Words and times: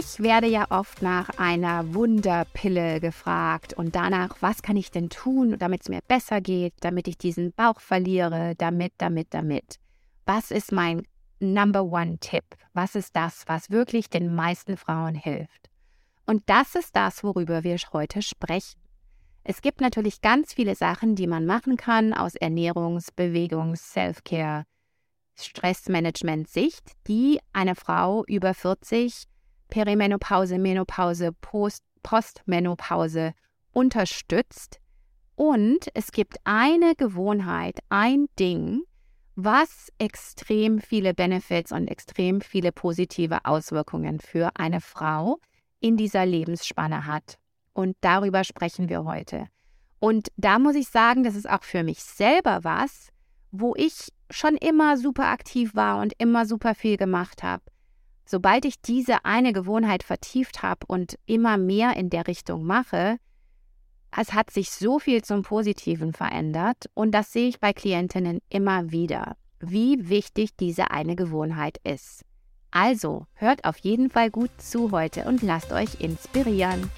Ich 0.00 0.20
werde 0.20 0.46
ja 0.46 0.66
oft 0.70 1.02
nach 1.02 1.28
einer 1.38 1.92
Wunderpille 1.92 3.00
gefragt 3.00 3.74
und 3.74 3.96
danach, 3.96 4.36
was 4.38 4.62
kann 4.62 4.76
ich 4.76 4.92
denn 4.92 5.10
tun, 5.10 5.56
damit 5.58 5.80
es 5.82 5.88
mir 5.88 6.02
besser 6.06 6.40
geht, 6.40 6.72
damit 6.80 7.08
ich 7.08 7.18
diesen 7.18 7.52
Bauch 7.52 7.80
verliere, 7.80 8.54
damit, 8.58 8.92
damit, 8.98 9.34
damit. 9.34 9.80
Was 10.24 10.52
ist 10.52 10.70
mein 10.70 11.02
Number 11.40 11.82
One-Tipp? 11.82 12.44
Was 12.74 12.94
ist 12.94 13.16
das, 13.16 13.42
was 13.48 13.70
wirklich 13.70 14.08
den 14.08 14.32
meisten 14.32 14.76
Frauen 14.76 15.16
hilft? 15.16 15.68
Und 16.26 16.44
das 16.46 16.76
ist 16.76 16.94
das, 16.94 17.24
worüber 17.24 17.64
wir 17.64 17.76
heute 17.92 18.22
sprechen. 18.22 18.80
Es 19.42 19.62
gibt 19.62 19.80
natürlich 19.80 20.20
ganz 20.20 20.54
viele 20.54 20.76
Sachen, 20.76 21.16
die 21.16 21.26
man 21.26 21.44
machen 21.44 21.76
kann 21.76 22.14
aus 22.14 22.36
Ernährungs-, 22.36 23.10
Bewegungs-, 23.16 23.94
Self-Care, 23.94 24.64
Stressmanagement-Sicht, 25.36 26.84
die 27.08 27.40
eine 27.52 27.74
Frau 27.74 28.24
über 28.26 28.54
40 28.54 29.26
Perimenopause, 29.68 30.58
Menopause, 30.58 31.32
Post, 31.32 31.84
Postmenopause 32.02 33.32
unterstützt. 33.72 34.80
Und 35.34 35.88
es 35.94 36.10
gibt 36.10 36.38
eine 36.44 36.94
Gewohnheit, 36.96 37.78
ein 37.90 38.26
Ding, 38.38 38.82
was 39.36 39.92
extrem 39.98 40.80
viele 40.80 41.14
Benefits 41.14 41.70
und 41.70 41.86
extrem 41.86 42.40
viele 42.40 42.72
positive 42.72 43.44
Auswirkungen 43.44 44.18
für 44.18 44.50
eine 44.56 44.80
Frau 44.80 45.38
in 45.78 45.96
dieser 45.96 46.26
Lebensspanne 46.26 47.06
hat. 47.06 47.38
Und 47.72 47.96
darüber 48.00 48.42
sprechen 48.42 48.88
wir 48.88 49.04
heute. 49.04 49.46
Und 50.00 50.28
da 50.36 50.58
muss 50.58 50.74
ich 50.74 50.88
sagen, 50.88 51.22
das 51.22 51.36
ist 51.36 51.48
auch 51.48 51.62
für 51.62 51.84
mich 51.84 52.02
selber 52.02 52.64
was, 52.64 53.10
wo 53.52 53.74
ich 53.76 54.12
schon 54.30 54.56
immer 54.56 54.96
super 54.96 55.26
aktiv 55.26 55.74
war 55.74 56.00
und 56.00 56.12
immer 56.18 56.44
super 56.46 56.74
viel 56.74 56.96
gemacht 56.96 57.42
habe. 57.42 57.62
Sobald 58.30 58.66
ich 58.66 58.82
diese 58.82 59.24
eine 59.24 59.54
Gewohnheit 59.54 60.02
vertieft 60.02 60.62
habe 60.62 60.84
und 60.86 61.18
immer 61.24 61.56
mehr 61.56 61.96
in 61.96 62.10
der 62.10 62.26
Richtung 62.26 62.62
mache, 62.62 63.16
es 64.14 64.34
hat 64.34 64.50
sich 64.50 64.70
so 64.70 64.98
viel 64.98 65.24
zum 65.24 65.40
Positiven 65.40 66.12
verändert 66.12 66.90
und 66.92 67.12
das 67.12 67.32
sehe 67.32 67.48
ich 67.48 67.58
bei 67.58 67.72
Klientinnen 67.72 68.40
immer 68.50 68.90
wieder, 68.90 69.38
wie 69.60 70.10
wichtig 70.10 70.54
diese 70.58 70.90
eine 70.90 71.16
Gewohnheit 71.16 71.78
ist. 71.84 72.26
Also 72.70 73.24
hört 73.32 73.64
auf 73.64 73.78
jeden 73.78 74.10
Fall 74.10 74.30
gut 74.30 74.50
zu 74.58 74.90
heute 74.90 75.24
und 75.24 75.40
lasst 75.40 75.72
euch 75.72 75.98
inspirieren. 75.98 76.90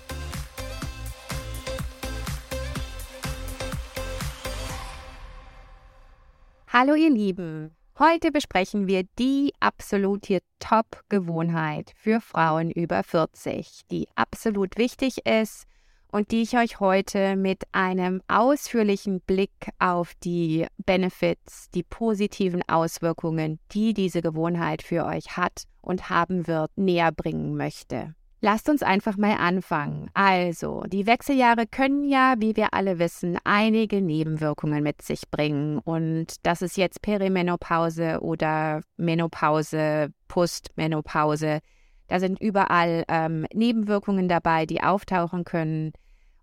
Hallo 6.66 6.96
ihr 6.96 7.10
Lieben, 7.10 7.70
Heute 8.02 8.32
besprechen 8.32 8.86
wir 8.86 9.04
die 9.18 9.52
absolute 9.60 10.38
Top-Gewohnheit 10.58 11.92
für 11.94 12.22
Frauen 12.22 12.70
über 12.70 13.02
40, 13.02 13.82
die 13.90 14.08
absolut 14.14 14.78
wichtig 14.78 15.26
ist 15.26 15.66
und 16.10 16.30
die 16.30 16.40
ich 16.40 16.56
euch 16.56 16.80
heute 16.80 17.36
mit 17.36 17.64
einem 17.72 18.22
ausführlichen 18.26 19.20
Blick 19.20 19.68
auf 19.78 20.14
die 20.24 20.66
Benefits, 20.78 21.68
die 21.74 21.82
positiven 21.82 22.62
Auswirkungen, 22.66 23.58
die 23.72 23.92
diese 23.92 24.22
Gewohnheit 24.22 24.80
für 24.80 25.04
euch 25.04 25.36
hat 25.36 25.64
und 25.82 26.08
haben 26.08 26.46
wird, 26.46 26.70
näher 26.78 27.12
bringen 27.12 27.54
möchte. 27.54 28.14
Lasst 28.42 28.70
uns 28.70 28.82
einfach 28.82 29.18
mal 29.18 29.36
anfangen. 29.36 30.08
Also, 30.14 30.82
die 30.86 31.06
Wechseljahre 31.06 31.66
können 31.66 32.04
ja, 32.04 32.36
wie 32.38 32.56
wir 32.56 32.72
alle 32.72 32.98
wissen, 32.98 33.36
einige 33.44 34.00
Nebenwirkungen 34.00 34.82
mit 34.82 35.02
sich 35.02 35.30
bringen. 35.30 35.78
Und 35.78 36.34
das 36.46 36.62
ist 36.62 36.78
jetzt 36.78 37.02
Perimenopause 37.02 38.20
oder 38.22 38.80
Menopause, 38.96 40.08
Postmenopause. 40.26 41.60
Da 42.08 42.18
sind 42.18 42.40
überall 42.40 43.04
ähm, 43.08 43.46
Nebenwirkungen 43.52 44.26
dabei, 44.26 44.64
die 44.64 44.82
auftauchen 44.82 45.44
können. 45.44 45.92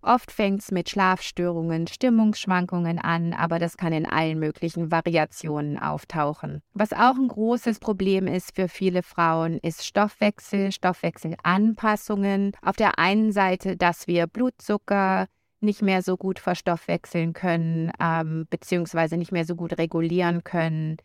Oft 0.02 0.30
fängt 0.30 0.60
es 0.60 0.70
mit 0.70 0.88
Schlafstörungen, 0.88 1.86
Stimmungsschwankungen 1.86 2.98
an, 2.98 3.32
aber 3.32 3.58
das 3.58 3.76
kann 3.76 3.92
in 3.92 4.06
allen 4.06 4.38
möglichen 4.38 4.90
Variationen 4.90 5.78
auftauchen. 5.78 6.62
Was 6.72 6.92
auch 6.92 7.16
ein 7.16 7.28
großes 7.28 7.80
Problem 7.80 8.26
ist 8.26 8.54
für 8.54 8.68
viele 8.68 9.02
Frauen, 9.02 9.58
ist 9.58 9.84
Stoffwechsel, 9.84 10.70
Stoffwechselanpassungen. 10.72 12.52
Auf 12.62 12.76
der 12.76 12.98
einen 12.98 13.32
Seite, 13.32 13.76
dass 13.76 14.06
wir 14.06 14.26
Blutzucker 14.26 15.26
nicht 15.60 15.82
mehr 15.82 16.02
so 16.02 16.16
gut 16.16 16.38
verstoffwechseln 16.38 17.32
können, 17.32 17.90
ähm, 18.00 18.46
beziehungsweise 18.48 19.16
nicht 19.16 19.32
mehr 19.32 19.44
so 19.44 19.56
gut 19.56 19.76
regulieren 19.76 20.44
können 20.44 20.98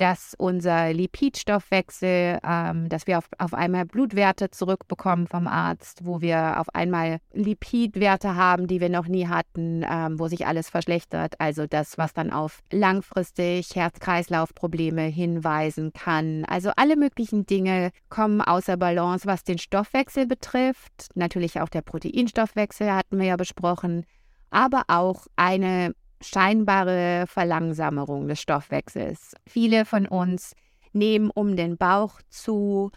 dass 0.00 0.34
unser 0.38 0.94
Lipidstoffwechsel, 0.94 2.38
ähm, 2.42 2.88
dass 2.88 3.06
wir 3.06 3.18
auf, 3.18 3.28
auf 3.36 3.52
einmal 3.52 3.84
Blutwerte 3.84 4.50
zurückbekommen 4.50 5.26
vom 5.26 5.46
Arzt, 5.46 6.06
wo 6.06 6.22
wir 6.22 6.58
auf 6.58 6.74
einmal 6.74 7.18
Lipidwerte 7.34 8.34
haben, 8.34 8.66
die 8.66 8.80
wir 8.80 8.88
noch 8.88 9.08
nie 9.08 9.28
hatten, 9.28 9.84
ähm, 9.86 10.18
wo 10.18 10.26
sich 10.26 10.46
alles 10.46 10.70
verschlechtert. 10.70 11.34
Also 11.38 11.66
das, 11.66 11.98
was 11.98 12.14
dann 12.14 12.30
auf 12.32 12.60
langfristig 12.72 13.76
Herz-Kreislauf-Probleme 13.76 15.02
hinweisen 15.02 15.92
kann. 15.92 16.46
Also 16.46 16.70
alle 16.76 16.96
möglichen 16.96 17.44
Dinge 17.44 17.90
kommen 18.08 18.40
außer 18.40 18.78
Balance, 18.78 19.26
was 19.26 19.44
den 19.44 19.58
Stoffwechsel 19.58 20.26
betrifft. 20.26 21.08
Natürlich 21.14 21.60
auch 21.60 21.68
der 21.68 21.82
Proteinstoffwechsel 21.82 22.90
hatten 22.90 23.18
wir 23.18 23.26
ja 23.26 23.36
besprochen 23.36 24.06
aber 24.50 24.82
auch 24.88 25.26
eine 25.36 25.94
scheinbare 26.20 27.24
Verlangsamung 27.26 28.28
des 28.28 28.40
Stoffwechsels. 28.40 29.34
Viele 29.46 29.84
von 29.84 30.06
uns 30.06 30.54
nehmen 30.92 31.30
um 31.30 31.56
den 31.56 31.76
Bauch 31.76 32.20
zu 32.28 32.90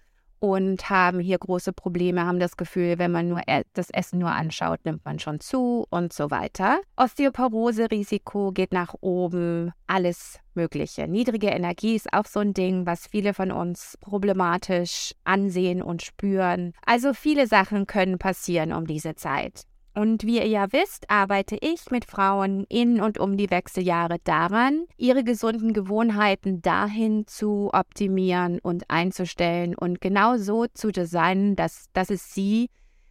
und 0.44 0.90
haben 0.90 1.22
hier 1.22 1.38
große 1.38 1.72
Probleme, 1.72 2.26
haben 2.26 2.40
das 2.40 2.58
Gefühl, 2.58 3.00
wenn 3.00 3.14
man 3.14 3.30
nur 3.30 3.40
das 3.72 3.90
Essen 3.92 4.20
nur 4.20 4.32
anschaut, 4.32 4.82
nimmt 4.84 5.06
man 5.06 5.18
schon 5.18 5.40
zu 5.40 5.86
und 5.90 6.12
so 6.12 6.32
weiter. 6.32 6.82
Osteoporose-Risiko 6.98 8.52
geht 8.52 8.74
nach 8.74 8.94
oben, 9.00 9.72
alles 9.88 10.40
Mögliche. 10.54 11.08
Niedrige 11.08 11.48
Energie 11.48 11.96
ist 11.96 12.12
auch 12.12 12.26
so 12.26 12.42
ein 12.42 12.54
Ding, 12.54 12.86
was 12.86 13.08
viele 13.08 13.34
von 13.34 13.54
uns 13.54 13.98
problematisch 14.02 15.14
ansehen 15.24 15.82
und 15.82 16.02
spüren. 16.02 16.74
Also 16.86 17.14
viele 17.14 17.48
Sachen 17.48 17.88
können 17.88 18.18
passieren 18.20 18.74
um 18.74 18.86
diese 18.86 19.16
Zeit. 19.16 19.64
Und 19.96 20.24
wie 20.24 20.38
ihr 20.38 20.48
ja 20.48 20.72
wisst, 20.72 21.10
arbeite 21.10 21.56
ich 21.62 21.92
mit 21.92 22.06
Frauen 22.06 22.66
in 22.68 23.00
und 23.00 23.20
um 23.20 23.38
die 23.38 23.52
Wechseljahre 23.52 24.18
daran, 24.24 24.86
ihre 24.98 25.24
gesunden 25.24 25.74
Gewohnheiten 25.74 26.62
dahin 26.62 27.28
zu 27.28 27.70
optimieren 27.74 28.60
und 28.60 28.90
einzustellen 28.90 29.76
und 29.76 30.02
genau 30.02 30.38
so 30.38 30.66
zu 30.74 30.92
designen, 30.92 31.56
dass, 31.56 31.90
dass 31.94 32.10
es 32.10 32.34
sie 32.34 32.70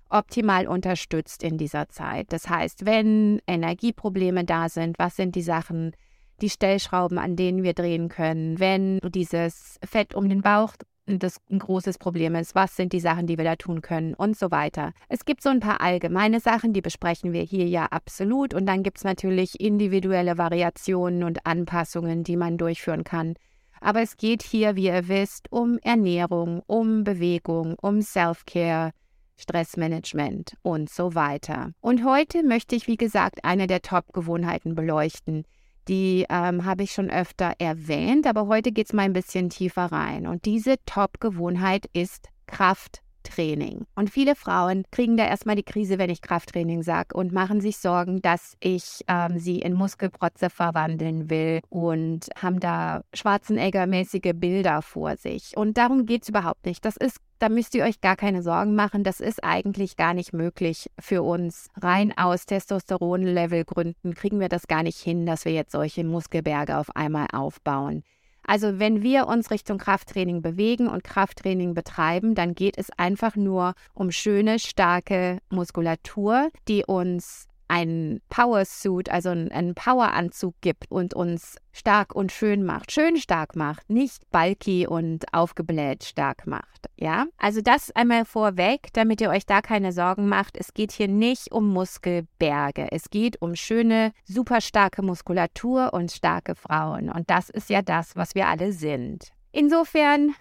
optimal 0.09 0.67
unterstützt 0.67 1.43
in 1.43 1.57
dieser 1.57 1.89
Zeit. 1.89 2.33
Das 2.33 2.49
heißt, 2.49 2.85
wenn 2.85 3.41
Energieprobleme 3.47 4.45
da 4.45 4.69
sind, 4.69 4.99
was 4.99 5.17
sind 5.17 5.37
die 5.37 5.43
Sachen, 5.43 5.93
die 6.41 6.51
Stellschrauben, 6.51 7.19
an 7.19 7.37
denen 7.37 7.63
wir 7.63 7.75
drehen 7.75 8.09
können, 8.09 8.59
wenn 8.59 8.99
dieses 8.99 9.79
Fett 9.85 10.15
um 10.15 10.29
den 10.29 10.43
Bauch 10.43 10.75
das 11.19 11.41
ein 11.51 11.59
großes 11.59 11.99
Problem 11.99 12.35
ist. 12.35 12.55
Was 12.55 12.77
sind 12.77 12.93
die 12.93 13.01
Sachen, 13.01 13.27
die 13.27 13.39
wir 13.39 13.45
da 13.45 13.57
tun 13.57 13.81
können 13.81 14.15
und 14.15 14.37
so 14.37 14.51
weiter. 14.51 14.93
Es 15.09 15.25
gibt 15.25 15.43
so 15.43 15.49
ein 15.49 15.61
paar 15.61 15.81
allgemeine 15.81 16.41
Sachen, 16.41 16.73
die 16.73 16.83
besprechen 16.83 17.33
wir 17.33 17.43
hier 17.43 17.67
ja 17.67 17.87
absolut. 17.87 18.55
Und 18.55 18.67
dann 18.67 18.83
gibt 18.83 18.99
es 18.99 19.05
natürlich 19.05 19.61
individuelle 19.61 20.39
Variationen 20.39 21.25
und 21.25 21.47
Anpassungen, 21.47 22.25
die 22.25 22.37
man 22.37 22.59
durchführen 22.59 23.05
kann. 23.05 23.35
Aber 23.81 24.01
es 24.01 24.17
geht 24.17 24.43
hier, 24.43 24.77
wie 24.77 24.87
ihr 24.87 25.09
wisst, 25.09 25.51
um 25.51 25.79
Ernährung, 25.83 26.63
um 26.67 27.03
Bewegung, 27.03 27.75
um 27.81 28.01
Self-Care, 28.01 28.93
Stressmanagement 29.37 30.57
und 30.63 30.89
so 30.89 31.15
weiter. 31.17 31.73
Und 31.81 32.05
heute 32.05 32.45
möchte 32.45 32.77
ich, 32.77 32.87
wie 32.87 32.97
gesagt, 32.97 33.45
eine 33.45 33.67
der 33.67 33.83
Top-Gewohnheiten 33.83 34.77
beleuchten, 34.77 35.45
die 35.89 36.27
ähm, 36.29 36.65
habe 36.65 36.85
ich 36.85 36.93
schon 36.93 37.11
öfter 37.11 37.55
erwähnt, 37.59 38.27
aber 38.27 38.47
heute 38.47 38.73
geht 38.73 38.87
es 38.87 38.93
mal 38.93 39.03
ein 39.03 39.13
bisschen 39.13 39.51
tiefer 39.51 39.87
rein. 39.87 40.27
Und 40.27 40.45
diese 40.45 40.77
Top-Gewohnheit 40.87 41.87
ist 41.93 42.29
Kraft 42.47 43.02
Krafttraining. 43.23 43.87
Und 43.95 44.11
viele 44.11 44.35
Frauen 44.35 44.85
kriegen 44.91 45.17
da 45.17 45.27
erstmal 45.27 45.57
die 45.57 45.63
Krise, 45.63 45.99
wenn 45.99 46.11
ich 46.11 46.23
Krafttraining 46.23 46.83
sage 46.83 47.15
und 47.15 47.33
machen 47.33 47.61
sich 47.61 47.79
Sorgen, 47.79 48.23
dass 48.23 48.57
ich 48.61 49.05
ähm, 49.09 49.39
sie 49.39 49.59
in 49.61 49.75
Muskelprotze 49.75 50.51
verwandeln 50.51 51.31
will 51.31 51.61
und 51.69 52.29
haben 52.41 52.61
da 52.61 53.03
Schwarzenegger-mäßige 53.15 54.33
Bilder 54.35 54.83
vor 54.83 55.17
sich. 55.17 55.57
Und 55.57 55.79
darum 55.79 56.07
geht 56.07 56.23
es 56.23 56.29
überhaupt 56.29 56.67
nicht. 56.67 56.85
Das 56.85 56.97
ist 56.97 57.19
da 57.39 57.49
müsst 57.49 57.75
ihr 57.75 57.83
euch 57.83 58.01
gar 58.01 58.15
keine 58.15 58.41
Sorgen 58.41 58.77
machen. 58.77 59.03
Das 59.03 59.19
ist 59.19 59.43
eigentlich 59.43 59.97
gar 59.97 60.15
nicht 60.15 60.33
möglich 60.33 60.89
für 61.01 61.25
uns. 61.25 61.71
Rein 61.77 62.17
aus 62.17 62.47
Testosteron-Level-Gründen 62.47 64.15
kriegen 64.15 64.39
wir 64.39 64.49
das 64.49 64.69
gar 64.69 64.85
nicht 64.85 65.01
hin, 65.01 65.27
dass 65.27 65.45
wir 65.45 65.51
jetzt 65.51 65.73
solche 65.73 66.05
Muskelberge 66.05 66.79
auf 66.79 66.95
einmal 66.95 67.27
aufbauen. 67.33 68.05
Also 68.47 68.79
wenn 68.79 69.03
wir 69.03 69.29
uns 69.29 69.51
Richtung 69.51 69.79
Krafttraining 69.79 70.43
bewegen 70.43 70.89
und 70.89 71.05
Krafttraining 71.05 71.75
betreiben, 71.75 72.35
dann 72.35 72.55
geht 72.55 72.77
es 72.79 72.91
einfach 72.99 73.37
nur 73.37 73.75
um 73.95 74.11
schöne, 74.11 74.59
starke 74.59 75.39
Muskulatur, 75.51 76.51
die 76.69 76.85
uns 76.85 77.49
einen 77.73 78.21
Power-Suit, 78.29 79.09
also 79.09 79.31
einen 79.31 79.75
Power-Anzug 79.75 80.55
gibt 80.61 80.91
und 80.91 81.15
uns 81.15 81.57
stark 81.73 82.15
und 82.15 82.31
schön 82.31 82.65
macht, 82.65 82.93
schön 82.93 83.17
stark 83.17 83.57
macht, 83.57 83.89
nicht 83.89 84.31
bulky 84.31 84.87
und 84.87 85.25
aufgebläht 85.33 86.05
stark 86.05 86.47
macht. 86.47 86.91
Ja, 86.97 87.25
also 87.39 87.63
das 87.63 87.91
einmal 87.93 88.27
vorweg, 88.27 88.89
damit 88.93 89.23
ihr 89.23 89.31
euch 89.31 89.47
da 89.47 89.63
keine 89.63 89.93
Sorgen 89.93 90.29
macht. 90.29 90.59
Es 90.59 90.75
geht 90.75 90.93
hier 90.93 91.09
nicht 91.09 91.51
um 91.51 91.73
Muskelberge. 91.73 92.89
Es 92.93 93.09
geht 93.09 93.41
um 93.41 93.57
schöne, 93.57 94.13
super 94.27 94.61
starke 94.61 95.01
Muskulatur 95.01 95.95
und 95.95 96.13
starke 96.13 96.55
Frauen. 96.55 97.09
Und 97.09 97.31
das 97.31 97.49
ist 97.49 97.71
ja 97.71 97.81
das, 97.81 98.17
was 98.17 98.35
wir 98.35 98.49
alle 98.49 98.73
sind. 98.73 99.31
Insofern 99.51 100.35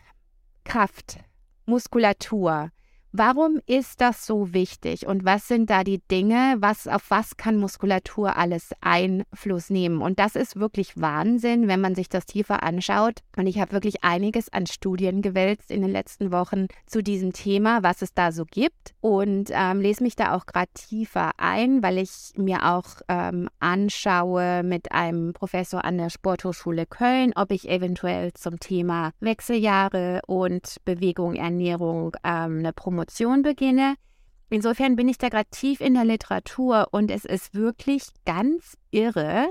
Kraft, 0.65 1.19
Muskulatur, 1.65 2.71
Warum 3.13 3.59
ist 3.65 3.99
das 3.99 4.25
so 4.25 4.53
wichtig 4.53 5.05
und 5.05 5.25
was 5.25 5.49
sind 5.49 5.69
da 5.69 5.83
die 5.83 5.99
Dinge, 5.99 6.55
was 6.59 6.87
auf 6.87 7.09
was 7.09 7.35
kann 7.35 7.57
Muskulatur 7.57 8.37
alles 8.37 8.69
Einfluss 8.79 9.69
nehmen? 9.69 10.01
Und 10.01 10.17
das 10.17 10.37
ist 10.37 10.57
wirklich 10.57 10.93
Wahnsinn, 10.95 11.67
wenn 11.67 11.81
man 11.81 11.93
sich 11.93 12.07
das 12.07 12.25
tiefer 12.25 12.63
anschaut. 12.63 13.19
Und 13.35 13.47
ich 13.47 13.59
habe 13.59 13.73
wirklich 13.73 14.05
einiges 14.05 14.47
an 14.53 14.65
Studien 14.65 15.21
gewälzt 15.21 15.71
in 15.71 15.81
den 15.81 15.91
letzten 15.91 16.31
Wochen 16.31 16.67
zu 16.85 17.03
diesem 17.03 17.33
Thema, 17.33 17.83
was 17.83 18.01
es 18.01 18.13
da 18.13 18.31
so 18.31 18.45
gibt 18.45 18.93
und 19.01 19.49
ähm, 19.51 19.81
lese 19.81 20.03
mich 20.03 20.15
da 20.15 20.33
auch 20.33 20.45
gerade 20.45 20.71
tiefer 20.73 21.31
ein, 21.35 21.83
weil 21.83 21.97
ich 21.97 22.31
mir 22.37 22.65
auch 22.65 22.85
ähm, 23.09 23.49
anschaue 23.59 24.63
mit 24.63 24.93
einem 24.93 25.33
Professor 25.33 25.83
an 25.83 25.97
der 25.97 26.11
Sporthochschule 26.11 26.85
Köln, 26.85 27.33
ob 27.35 27.51
ich 27.51 27.67
eventuell 27.67 28.31
zum 28.35 28.57
Thema 28.61 29.11
Wechseljahre 29.19 30.21
und 30.27 30.77
Bewegung, 30.85 31.35
Ernährung 31.35 32.15
ähm, 32.23 32.59
eine 32.59 32.71
Promotion 32.71 33.00
Promotion 33.01 33.41
beginne. 33.41 33.95
Insofern 34.49 34.95
bin 34.95 35.07
ich 35.07 35.17
da 35.17 35.29
gerade 35.29 35.49
tief 35.49 35.81
in 35.81 35.93
der 35.93 36.05
Literatur 36.05 36.89
und 36.91 37.09
es 37.09 37.25
ist 37.25 37.55
wirklich 37.55 38.03
ganz 38.25 38.77
irre, 38.91 39.49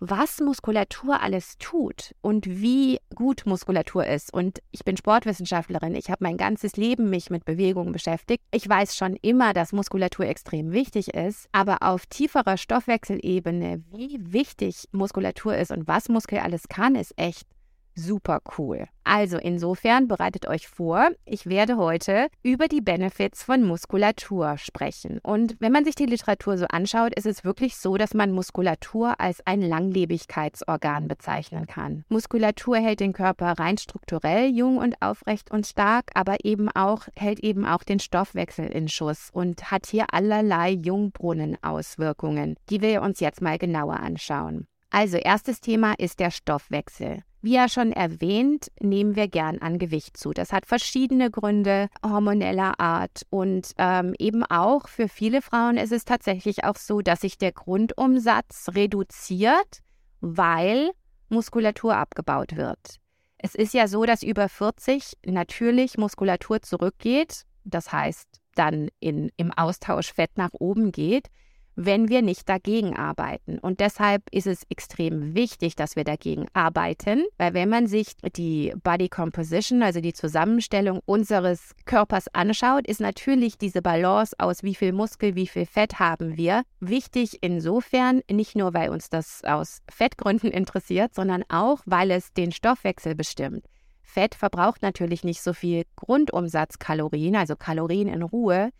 was 0.00 0.40
Muskulatur 0.40 1.22
alles 1.22 1.56
tut 1.58 2.12
und 2.20 2.44
wie 2.46 2.98
gut 3.14 3.46
Muskulatur 3.46 4.04
ist. 4.04 4.34
Und 4.34 4.58
ich 4.72 4.84
bin 4.84 4.96
Sportwissenschaftlerin, 4.96 5.94
ich 5.94 6.10
habe 6.10 6.24
mein 6.24 6.36
ganzes 6.36 6.76
Leben 6.76 7.08
mich 7.08 7.30
mit 7.30 7.44
Bewegung 7.44 7.92
beschäftigt. 7.92 8.42
Ich 8.50 8.68
weiß 8.68 8.96
schon 8.96 9.16
immer, 9.22 9.54
dass 9.54 9.72
Muskulatur 9.72 10.26
extrem 10.26 10.72
wichtig 10.72 11.14
ist, 11.14 11.48
aber 11.52 11.78
auf 11.82 12.04
tieferer 12.06 12.56
Stoffwechselebene, 12.56 13.84
wie 13.92 14.18
wichtig 14.20 14.88
Muskulatur 14.90 15.56
ist 15.56 15.70
und 15.70 15.86
was 15.86 16.08
Muskel 16.08 16.40
alles 16.40 16.68
kann, 16.68 16.96
ist 16.96 17.14
echt 17.16 17.46
super 17.94 18.40
cool. 18.58 18.86
Also 19.04 19.36
insofern 19.36 20.06
bereitet 20.06 20.46
euch 20.46 20.68
vor, 20.68 21.10
ich 21.24 21.46
werde 21.46 21.76
heute 21.76 22.28
über 22.42 22.68
die 22.68 22.80
Benefits 22.80 23.42
von 23.42 23.62
Muskulatur 23.62 24.58
sprechen. 24.58 25.18
Und 25.22 25.56
wenn 25.58 25.72
man 25.72 25.84
sich 25.84 25.94
die 25.94 26.06
Literatur 26.06 26.56
so 26.56 26.66
anschaut, 26.66 27.14
ist 27.14 27.26
es 27.26 27.44
wirklich 27.44 27.76
so, 27.76 27.96
dass 27.96 28.14
man 28.14 28.30
Muskulatur 28.30 29.20
als 29.20 29.44
ein 29.44 29.60
Langlebigkeitsorgan 29.60 31.08
bezeichnen 31.08 31.66
kann. 31.66 32.04
Muskulatur 32.08 32.76
hält 32.76 33.00
den 33.00 33.12
Körper 33.12 33.52
rein 33.58 33.76
strukturell 33.76 34.50
jung 34.50 34.78
und 34.78 35.02
aufrecht 35.02 35.50
und 35.50 35.66
stark, 35.66 36.10
aber 36.14 36.44
eben 36.44 36.68
auch 36.68 37.08
hält 37.16 37.40
eben 37.40 37.66
auch 37.66 37.82
den 37.82 37.98
Stoffwechsel 37.98 38.66
in 38.66 38.88
Schuss 38.88 39.30
und 39.32 39.70
hat 39.70 39.86
hier 39.86 40.06
allerlei 40.12 40.70
Jungbrunnen-Auswirkungen, 40.70 42.56
die 42.70 42.80
wir 42.80 43.02
uns 43.02 43.20
jetzt 43.20 43.42
mal 43.42 43.58
genauer 43.58 44.00
anschauen. 44.00 44.66
Also 44.90 45.16
erstes 45.16 45.60
Thema 45.60 45.94
ist 45.98 46.20
der 46.20 46.30
Stoffwechsel. 46.30 47.22
Wie 47.44 47.54
ja 47.54 47.68
schon 47.68 47.90
erwähnt, 47.90 48.70
nehmen 48.80 49.16
wir 49.16 49.26
gern 49.26 49.58
an 49.58 49.80
Gewicht 49.80 50.16
zu. 50.16 50.30
Das 50.30 50.52
hat 50.52 50.64
verschiedene 50.64 51.28
Gründe 51.28 51.88
hormoneller 52.06 52.78
Art 52.78 53.26
und 53.30 53.72
ähm, 53.78 54.14
eben 54.20 54.44
auch 54.44 54.86
für 54.86 55.08
viele 55.08 55.42
Frauen 55.42 55.76
ist 55.76 55.90
es 55.90 56.04
tatsächlich 56.04 56.62
auch 56.62 56.76
so, 56.76 57.00
dass 57.00 57.22
sich 57.22 57.38
der 57.38 57.50
Grundumsatz 57.50 58.68
reduziert, 58.74 59.80
weil 60.20 60.92
Muskulatur 61.30 61.96
abgebaut 61.96 62.56
wird. 62.56 63.00
Es 63.38 63.56
ist 63.56 63.74
ja 63.74 63.88
so, 63.88 64.04
dass 64.04 64.22
über 64.22 64.48
40 64.48 65.14
natürlich 65.26 65.98
Muskulatur 65.98 66.62
zurückgeht, 66.62 67.42
das 67.64 67.90
heißt 67.90 68.40
dann 68.54 68.88
in, 69.00 69.32
im 69.36 69.50
Austausch 69.50 70.12
Fett 70.12 70.30
nach 70.36 70.52
oben 70.52 70.92
geht 70.92 71.26
wenn 71.74 72.08
wir 72.08 72.22
nicht 72.22 72.48
dagegen 72.48 72.96
arbeiten. 72.96 73.58
Und 73.58 73.80
deshalb 73.80 74.22
ist 74.30 74.46
es 74.46 74.64
extrem 74.68 75.34
wichtig, 75.34 75.74
dass 75.76 75.96
wir 75.96 76.04
dagegen 76.04 76.46
arbeiten, 76.52 77.24
weil 77.38 77.54
wenn 77.54 77.68
man 77.68 77.86
sich 77.86 78.08
die 78.36 78.74
Body 78.82 79.08
Composition, 79.08 79.82
also 79.82 80.00
die 80.00 80.12
Zusammenstellung 80.12 81.00
unseres 81.06 81.72
Körpers 81.84 82.28
anschaut, 82.34 82.86
ist 82.86 83.00
natürlich 83.00 83.58
diese 83.58 83.82
Balance 83.82 84.34
aus 84.38 84.62
wie 84.62 84.74
viel 84.74 84.92
Muskel, 84.92 85.34
wie 85.34 85.46
viel 85.46 85.66
Fett 85.66 85.98
haben 85.98 86.36
wir 86.36 86.62
wichtig 86.80 87.38
insofern, 87.40 88.20
nicht 88.30 88.56
nur 88.56 88.74
weil 88.74 88.90
uns 88.90 89.08
das 89.08 89.42
aus 89.44 89.82
Fettgründen 89.90 90.50
interessiert, 90.50 91.14
sondern 91.14 91.44
auch, 91.48 91.80
weil 91.86 92.10
es 92.10 92.32
den 92.32 92.52
Stoffwechsel 92.52 93.14
bestimmt. 93.14 93.66
Fett 94.02 94.34
verbraucht 94.34 94.82
natürlich 94.82 95.24
nicht 95.24 95.40
so 95.40 95.54
viel 95.54 95.84
Grundumsatzkalorien, 95.96 97.34
also 97.34 97.56
Kalorien 97.56 98.08
in 98.08 98.22
Ruhe, 98.22 98.70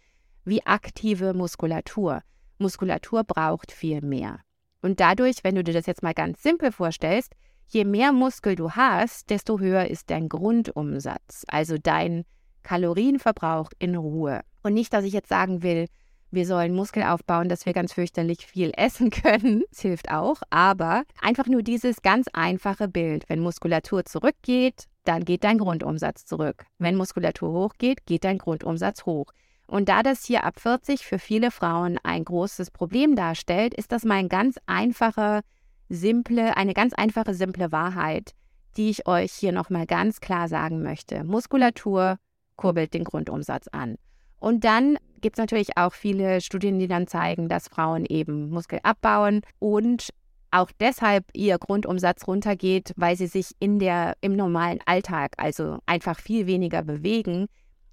wie 0.45 0.67
aktive 0.67 1.33
Muskulatur. 1.33 2.21
Muskulatur 2.63 3.25
braucht 3.25 3.73
viel 3.73 4.01
mehr. 4.01 4.41
Und 4.81 5.01
dadurch, 5.01 5.45
wenn 5.45 5.55
du 5.55 5.63
dir 5.63 5.75
das 5.75 5.87
jetzt 5.87 6.03
mal 6.03 6.15
ganz 6.15 6.43
simpel 6.43 6.73
vorstellst, 6.73 7.35
je 7.69 7.85
mehr 7.85 8.13
Muskel 8.13 8.57
du 8.57 8.73
hast, 8.73 9.31
desto 9.31 9.61
höher 9.61 9.87
ist 9.87 10.11
dein 10.11 10.29
Grundumsatz, 10.29 11.45
also 11.49 11.77
dein 11.79 12.25
Kalorienverbrauch 12.63 13.71
in 13.79 13.97
Ruhe. 13.97 14.43
Und 14.63 14.75
nicht, 14.75 14.93
dass 14.93 15.05
ich 15.05 15.13
jetzt 15.13 15.29
sagen 15.29 15.63
will, 15.63 15.87
wir 16.31 16.47
sollen 16.47 16.75
Muskel 16.75 17.03
aufbauen, 17.03 17.51
dass 17.51 17.67
wir 17.67 17.75
ganz 17.75 17.93
fürchterlich 17.93 18.47
viel 18.47 18.73
essen 18.77 19.11
können. 19.11 19.63
Das 19.71 19.81
hilft 19.81 20.11
auch. 20.11 20.41
Aber 20.51 21.05
einfach 21.21 21.47
nur 21.47 21.63
dieses 21.63 22.03
ganz 22.03 22.27
einfache 22.33 22.89
Bild. 22.89 23.25
Wenn 23.29 23.41
Muskulatur 23.41 24.05
zurückgeht, 24.05 24.87
dann 25.05 25.25
geht 25.25 25.45
dein 25.45 25.59
Grundumsatz 25.59 26.25
zurück. 26.25 26.65
Wenn 26.79 26.97
Muskulatur 26.97 27.53
hochgeht, 27.53 28.07
geht 28.07 28.25
dein 28.25 28.39
Grundumsatz 28.39 29.05
hoch. 29.05 29.27
Und 29.67 29.89
da 29.89 30.03
das 30.03 30.25
hier 30.25 30.45
ab 30.45 30.61
40 30.61 31.05
für 31.05 31.19
viele 31.19 31.51
Frauen 31.51 31.99
ein 32.03 32.25
großes 32.25 32.71
Problem 32.71 33.17
darstellt, 33.17 33.75
ist 33.75 33.93
das 33.93 34.05
mal 34.05 34.17
ein 34.17 34.29
ganz 34.29 34.57
einfache, 34.67 35.41
simple, 35.89 36.57
eine 36.57 36.75
ganz 36.75 36.93
einfache, 36.95 37.35
simple 37.35 37.73
Wahrheit, 37.73 38.33
die 38.77 38.91
ich 38.91 39.07
euch 39.07 39.33
hier 39.33 39.53
nochmal 39.53 39.87
ganz 39.87 40.21
klar 40.21 40.49
sagen 40.49 40.83
möchte. 40.83 41.25
Muskulatur 41.25 42.19
kurbelt 42.57 42.95
den 42.95 43.05
Grundumsatz 43.05 43.69
an. 43.69 43.97
Und 44.39 44.65
dann 44.65 44.99
gibt 45.21 45.37
es 45.37 45.41
natürlich 45.41 45.77
auch 45.77 45.93
viele 45.93 46.41
Studien, 46.41 46.79
die 46.79 46.89
dann 46.89 47.07
zeigen, 47.07 47.49
dass 47.49 47.69
Frauen 47.69 48.05
eben 48.07 48.51
Muskel 48.51 48.81
abbauen 48.83 49.43
und 49.59 50.11
auch 50.51 50.71
deshalb 50.81 51.25
ihr 51.33 51.59
Grundumsatz 51.59 52.27
runtergeht, 52.27 52.93
weil 52.97 53.17
sie 53.17 53.27
sich 53.27 53.53
in 53.59 53.79
der, 53.79 54.15
im 54.21 54.37
normalen 54.37 54.81
Alltag, 54.85 55.33
also 55.39 55.79
einfach 55.87 56.19
viel 56.19 56.47
weniger 56.47 56.83
bewegen, 56.83 57.47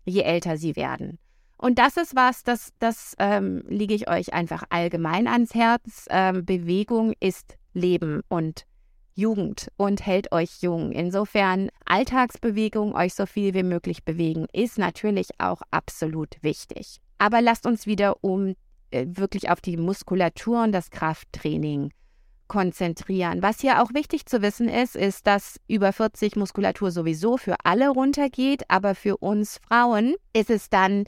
je 0.05 0.21
älter 0.21 0.57
sie 0.57 0.75
werden. 0.75 1.19
Und 1.61 1.77
das 1.77 1.97
ist 1.97 2.15
was, 2.15 2.43
das, 2.43 2.71
das 2.79 3.15
ähm, 3.19 3.63
liege 3.67 3.93
ich 3.93 4.09
euch 4.09 4.33
einfach 4.33 4.63
allgemein 4.69 5.27
ans 5.27 5.53
Herz. 5.53 6.05
Ähm, 6.09 6.45
Bewegung 6.45 7.13
ist 7.19 7.57
Leben 7.73 8.21
und 8.29 8.63
Jugend 9.13 9.67
und 9.75 10.05
hält 10.05 10.31
euch 10.31 10.61
jung. 10.61 10.93
Insofern 10.93 11.69
Alltagsbewegung, 11.83 12.95
euch 12.95 13.13
so 13.13 13.25
viel 13.25 13.53
wie 13.53 13.63
möglich 13.63 14.05
bewegen, 14.05 14.45
ist 14.53 14.77
natürlich 14.77 15.31
auch 15.37 15.61
absolut 15.69 16.37
wichtig. 16.41 17.01
Aber 17.17 17.41
lasst 17.41 17.65
uns 17.65 17.85
wieder 17.85 18.23
um 18.23 18.55
äh, 18.91 19.05
wirklich 19.09 19.49
auf 19.49 19.59
die 19.59 19.75
Muskulatur 19.75 20.63
und 20.63 20.71
das 20.71 20.91
Krafttraining 20.91 21.91
konzentrieren. 22.47 23.41
Was 23.43 23.59
hier 23.59 23.83
auch 23.83 23.93
wichtig 23.93 24.25
zu 24.25 24.41
wissen 24.41 24.69
ist, 24.69 24.95
ist, 24.95 25.27
dass 25.27 25.59
über 25.67 25.91
40 25.91 26.37
Muskulatur 26.37 26.91
sowieso 26.91 27.35
für 27.35 27.55
alle 27.65 27.89
runtergeht, 27.89 28.63
aber 28.69 28.95
für 28.95 29.17
uns 29.17 29.59
Frauen 29.67 30.15
ist 30.31 30.49
es 30.49 30.69
dann 30.69 31.03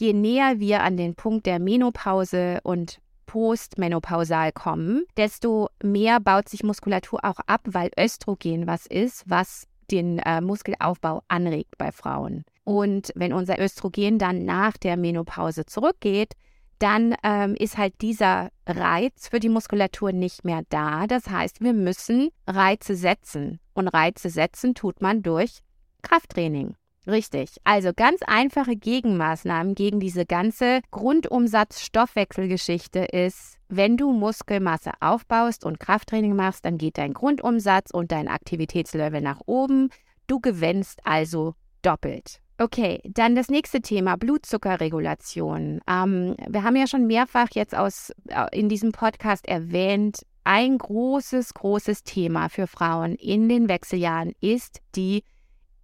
je 0.00 0.12
näher 0.12 0.58
wir 0.58 0.82
an 0.82 0.96
den 0.96 1.14
Punkt 1.14 1.46
der 1.46 1.58
Menopause 1.58 2.60
und 2.62 2.98
postmenopausal 3.26 4.50
kommen, 4.50 5.04
desto 5.16 5.68
mehr 5.82 6.18
baut 6.18 6.48
sich 6.48 6.64
Muskulatur 6.64 7.20
auch 7.22 7.38
ab, 7.46 7.60
weil 7.64 7.90
Östrogen 7.98 8.66
was 8.66 8.86
ist, 8.86 9.22
was 9.28 9.68
den 9.90 10.18
äh, 10.20 10.40
Muskelaufbau 10.40 11.22
anregt 11.28 11.76
bei 11.78 11.92
Frauen. 11.92 12.44
Und 12.64 13.12
wenn 13.14 13.32
unser 13.32 13.60
Östrogen 13.60 14.18
dann 14.18 14.44
nach 14.44 14.76
der 14.76 14.96
Menopause 14.96 15.66
zurückgeht, 15.66 16.34
dann 16.78 17.14
ähm, 17.22 17.54
ist 17.56 17.76
halt 17.76 18.00
dieser 18.00 18.50
Reiz 18.66 19.28
für 19.28 19.38
die 19.38 19.48
Muskulatur 19.48 20.12
nicht 20.12 20.44
mehr 20.44 20.62
da. 20.70 21.06
Das 21.06 21.28
heißt, 21.28 21.60
wir 21.60 21.74
müssen 21.74 22.30
Reize 22.46 22.96
setzen. 22.96 23.60
Und 23.74 23.88
Reize 23.88 24.30
setzen 24.30 24.74
tut 24.74 25.02
man 25.02 25.22
durch 25.22 25.58
Krafttraining. 26.02 26.74
Richtig. 27.10 27.56
Also 27.64 27.90
ganz 27.94 28.20
einfache 28.26 28.76
Gegenmaßnahmen 28.76 29.74
gegen 29.74 29.98
diese 29.98 30.26
ganze 30.26 30.82
Grundumsatz-Stoffwechselgeschichte 30.92 33.00
ist, 33.00 33.56
wenn 33.68 33.96
du 33.96 34.12
Muskelmasse 34.12 34.92
aufbaust 35.00 35.64
und 35.64 35.80
Krafttraining 35.80 36.36
machst, 36.36 36.64
dann 36.64 36.78
geht 36.78 36.98
dein 36.98 37.12
Grundumsatz 37.12 37.90
und 37.90 38.12
dein 38.12 38.28
Aktivitätslevel 38.28 39.20
nach 39.20 39.40
oben. 39.46 39.90
Du 40.28 40.38
gewinnst 40.38 41.00
also 41.04 41.56
doppelt. 41.82 42.38
Okay, 42.58 43.00
dann 43.04 43.34
das 43.34 43.48
nächste 43.48 43.80
Thema, 43.80 44.14
Blutzuckerregulation. 44.16 45.80
Ähm, 45.88 46.36
wir 46.48 46.62
haben 46.62 46.76
ja 46.76 46.86
schon 46.86 47.08
mehrfach 47.08 47.48
jetzt 47.54 47.74
aus, 47.74 48.12
äh, 48.28 48.46
in 48.52 48.68
diesem 48.68 48.92
Podcast 48.92 49.48
erwähnt, 49.48 50.24
ein 50.44 50.78
großes, 50.78 51.54
großes 51.54 52.04
Thema 52.04 52.48
für 52.48 52.68
Frauen 52.68 53.16
in 53.16 53.48
den 53.48 53.68
Wechseljahren 53.68 54.32
ist 54.40 54.80
die 54.94 55.24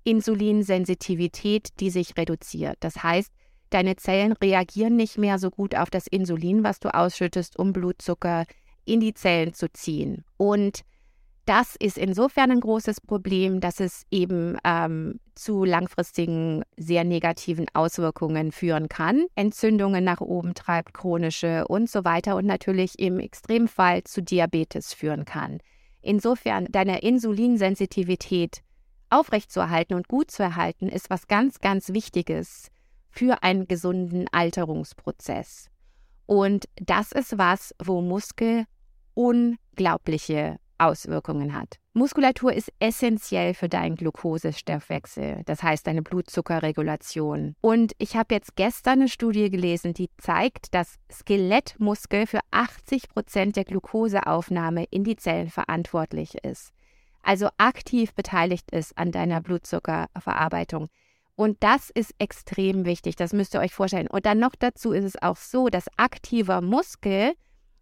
Insulinsensitivität, 0.06 1.80
die 1.80 1.90
sich 1.90 2.16
reduziert. 2.16 2.76
Das 2.80 3.02
heißt, 3.02 3.32
deine 3.70 3.96
Zellen 3.96 4.32
reagieren 4.32 4.94
nicht 4.94 5.18
mehr 5.18 5.38
so 5.38 5.50
gut 5.50 5.74
auf 5.74 5.90
das 5.90 6.06
Insulin, 6.06 6.62
was 6.62 6.78
du 6.78 6.94
ausschüttest, 6.94 7.58
um 7.58 7.72
Blutzucker 7.72 8.44
in 8.84 9.00
die 9.00 9.14
Zellen 9.14 9.52
zu 9.52 9.68
ziehen. 9.72 10.24
Und 10.36 10.82
das 11.44 11.74
ist 11.76 11.98
insofern 11.98 12.52
ein 12.52 12.60
großes 12.60 13.00
Problem, 13.00 13.60
dass 13.60 13.80
es 13.80 14.04
eben 14.10 14.58
ähm, 14.64 15.18
zu 15.34 15.64
langfristigen, 15.64 16.62
sehr 16.76 17.04
negativen 17.04 17.66
Auswirkungen 17.72 18.52
führen 18.52 18.88
kann. 18.88 19.26
Entzündungen 19.34 20.04
nach 20.04 20.20
oben 20.20 20.54
treibt, 20.54 20.94
chronische 20.94 21.66
und 21.66 21.90
so 21.90 22.04
weiter 22.04 22.36
und 22.36 22.46
natürlich 22.46 22.98
im 22.98 23.18
Extremfall 23.18 24.04
zu 24.04 24.22
Diabetes 24.22 24.92
führen 24.92 25.24
kann. 25.24 25.58
Insofern 26.00 26.66
deine 26.70 27.00
Insulinsensitivität 27.02 28.62
aufrechtzuerhalten 29.10 29.94
und 29.94 30.08
gut 30.08 30.30
zu 30.30 30.42
erhalten, 30.42 30.88
ist 30.88 31.10
was 31.10 31.26
ganz, 31.26 31.60
ganz 31.60 31.92
Wichtiges 31.92 32.70
für 33.10 33.42
einen 33.42 33.66
gesunden 33.66 34.26
Alterungsprozess. 34.32 35.68
Und 36.26 36.68
das 36.76 37.12
ist 37.12 37.38
was, 37.38 37.74
wo 37.82 38.00
Muskel 38.00 38.64
unglaubliche 39.14 40.58
Auswirkungen 40.78 41.54
hat. 41.54 41.78
Muskulatur 41.94 42.52
ist 42.52 42.70
essentiell 42.78 43.54
für 43.54 43.70
deinen 43.70 43.96
Glukosestoffwechsel, 43.96 45.42
das 45.46 45.62
heißt 45.62 45.86
deine 45.86 46.02
Blutzuckerregulation. 46.02 47.54
Und 47.62 47.92
ich 47.96 48.16
habe 48.16 48.34
jetzt 48.34 48.56
gestern 48.56 49.00
eine 49.00 49.08
Studie 49.08 49.48
gelesen, 49.48 49.94
die 49.94 50.10
zeigt, 50.18 50.74
dass 50.74 50.96
Skelettmuskel 51.10 52.26
für 52.26 52.40
80 52.50 53.08
Prozent 53.08 53.56
der 53.56 53.64
Glukoseaufnahme 53.64 54.84
in 54.90 55.04
die 55.04 55.16
Zellen 55.16 55.48
verantwortlich 55.48 56.34
ist. 56.44 56.75
Also 57.26 57.48
aktiv 57.58 58.14
beteiligt 58.14 58.70
ist 58.70 58.96
an 58.96 59.10
deiner 59.10 59.40
Blutzuckerverarbeitung. 59.40 60.86
Und 61.34 61.60
das 61.60 61.90
ist 61.90 62.14
extrem 62.18 62.84
wichtig, 62.84 63.16
das 63.16 63.32
müsst 63.32 63.54
ihr 63.54 63.60
euch 63.60 63.74
vorstellen. 63.74 64.06
Und 64.06 64.26
dann 64.26 64.38
noch 64.38 64.54
dazu 64.56 64.92
ist 64.92 65.02
es 65.02 65.20
auch 65.20 65.36
so, 65.36 65.66
dass 65.66 65.88
aktiver 65.96 66.60
Muskel 66.60 67.32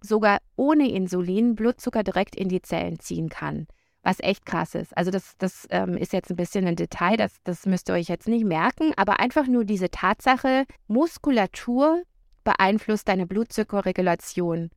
sogar 0.01 0.39
ohne 0.57 0.91
Insulin 0.91 1.57
Blutzucker 1.57 2.03
direkt 2.03 2.35
in 2.35 2.49
die 2.49 2.63
Zellen 2.63 2.99
ziehen 3.01 3.29
kann. 3.29 3.67
Was 4.03 4.19
echt 4.21 4.47
krass 4.47 4.75
ist. 4.75 4.97
Also 4.97 5.11
das, 5.11 5.37
das 5.37 5.67
ähm, 5.71 5.99
ist 5.99 6.15
jetzt 6.15 6.31
ein 6.31 6.37
bisschen 6.37 6.67
ein 6.67 6.77
Detail, 6.77 7.19
das, 7.19 7.37
das 7.45 7.67
müsst 7.67 7.91
ihr 7.91 7.95
euch 7.95 8.09
jetzt 8.09 8.29
nicht 8.29 8.47
merken, 8.47 8.93
aber 8.97 9.21
einfach 9.21 9.47
nur 9.47 9.67
diese 9.67 9.91
Tatsache, 9.91 10.65
Muskulatur 10.87 12.03
beeinflusst 12.45 13.09
deine 13.09 13.27
Blutzuckerregulation 13.27 14.71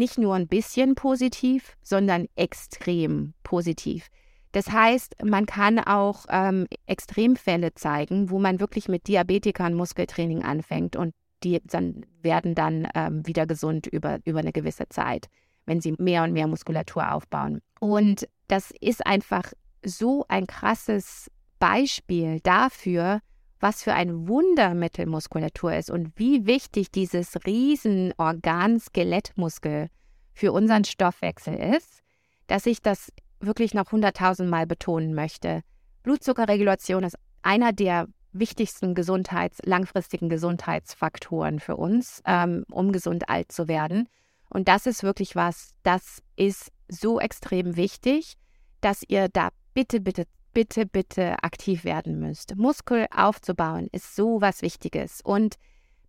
nicht 0.00 0.18
nur 0.18 0.34
ein 0.34 0.48
bisschen 0.48 0.96
positiv, 0.96 1.76
sondern 1.82 2.26
extrem 2.34 3.34
positiv. 3.44 4.08
Das 4.50 4.72
heißt, 4.72 5.22
man 5.22 5.46
kann 5.46 5.78
auch 5.78 6.26
ähm, 6.28 6.66
Extremfälle 6.86 7.74
zeigen, 7.74 8.30
wo 8.30 8.40
man 8.40 8.58
wirklich 8.58 8.88
mit 8.88 9.06
Diabetikern 9.06 9.74
Muskeltraining 9.74 10.42
anfängt 10.42 10.96
und 10.96 11.14
die 11.44 11.60
dann, 11.64 12.04
werden 12.22 12.54
dann 12.54 12.88
ähm, 12.94 13.24
wieder 13.26 13.46
gesund 13.46 13.86
über, 13.86 14.18
über 14.24 14.40
eine 14.40 14.52
gewisse 14.52 14.88
Zeit, 14.88 15.28
wenn 15.66 15.80
sie 15.80 15.94
mehr 15.98 16.24
und 16.24 16.32
mehr 16.32 16.48
Muskulatur 16.48 17.12
aufbauen. 17.12 17.60
Und 17.78 18.26
das 18.48 18.72
ist 18.80 19.06
einfach 19.06 19.52
so 19.84 20.24
ein 20.28 20.46
krasses 20.46 21.30
Beispiel 21.60 22.40
dafür, 22.40 23.20
was 23.60 23.82
für 23.82 23.92
ein 23.92 24.26
Wundermittel 24.26 25.06
Muskulatur 25.06 25.74
ist 25.74 25.90
und 25.90 26.18
wie 26.18 26.46
wichtig 26.46 26.90
dieses 26.90 27.36
Riesenorgan 27.46 28.80
Skelettmuskel 28.80 29.88
für 30.32 30.52
unseren 30.52 30.84
Stoffwechsel 30.84 31.54
ist, 31.54 32.02
dass 32.46 32.66
ich 32.66 32.82
das 32.82 33.12
wirklich 33.38 33.74
noch 33.74 33.92
hunderttausendmal 33.92 34.66
betonen 34.66 35.14
möchte. 35.14 35.62
Blutzuckerregulation 36.02 37.04
ist 37.04 37.16
einer 37.42 37.72
der 37.72 38.06
wichtigsten 38.32 38.94
Gesundheits-, 38.94 39.60
langfristigen 39.64 40.28
Gesundheitsfaktoren 40.28 41.60
für 41.60 41.76
uns, 41.76 42.22
ähm, 42.26 42.64
um 42.70 42.92
gesund 42.92 43.28
alt 43.28 43.52
zu 43.52 43.68
werden. 43.68 44.08
Und 44.48 44.68
das 44.68 44.86
ist 44.86 45.02
wirklich 45.02 45.36
was, 45.36 45.74
das 45.82 46.22
ist 46.36 46.72
so 46.88 47.20
extrem 47.20 47.76
wichtig, 47.76 48.34
dass 48.80 49.02
ihr 49.06 49.28
da 49.28 49.50
bitte, 49.74 50.00
bitte, 50.00 50.24
bitte, 50.60 50.84
bitte 50.84 51.42
aktiv 51.42 51.84
werden 51.84 52.20
müsst. 52.20 52.54
Muskel 52.54 53.06
aufzubauen 53.16 53.88
ist 53.92 54.14
so 54.14 54.42
was 54.42 54.60
Wichtiges. 54.60 55.22
Und 55.22 55.56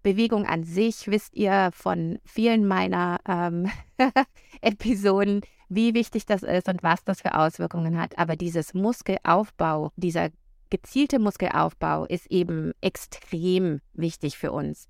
Bewegung 0.03 0.46
an 0.46 0.65
sich 0.65 1.08
wisst 1.08 1.36
ihr 1.36 1.70
von 1.74 2.20
vielen 2.25 2.67
meiner 2.67 3.22
ähm, 3.25 3.72
Episoden, 4.62 5.39
wie 5.70 5.93
wichtig 5.93 6.25
das 6.25 6.43
ist 6.43 6.67
und 6.67 6.84
was 6.84 7.01
das 7.05 7.22
für 7.22 7.34
Auswirkungen 7.34 7.98
hat. 7.98 8.17
Aber 8.17 8.36
dieses 8.36 8.74
Muskelaufbau, 8.74 9.93
dieser 9.96 10.31
gezielte 10.70 11.20
Muskelaufbau 11.20 12.03
ist 12.03 12.29
eben 12.29 12.74
extrem 12.81 13.79
wichtig 13.93 14.38
für 14.38 14.51
uns. 14.51 14.89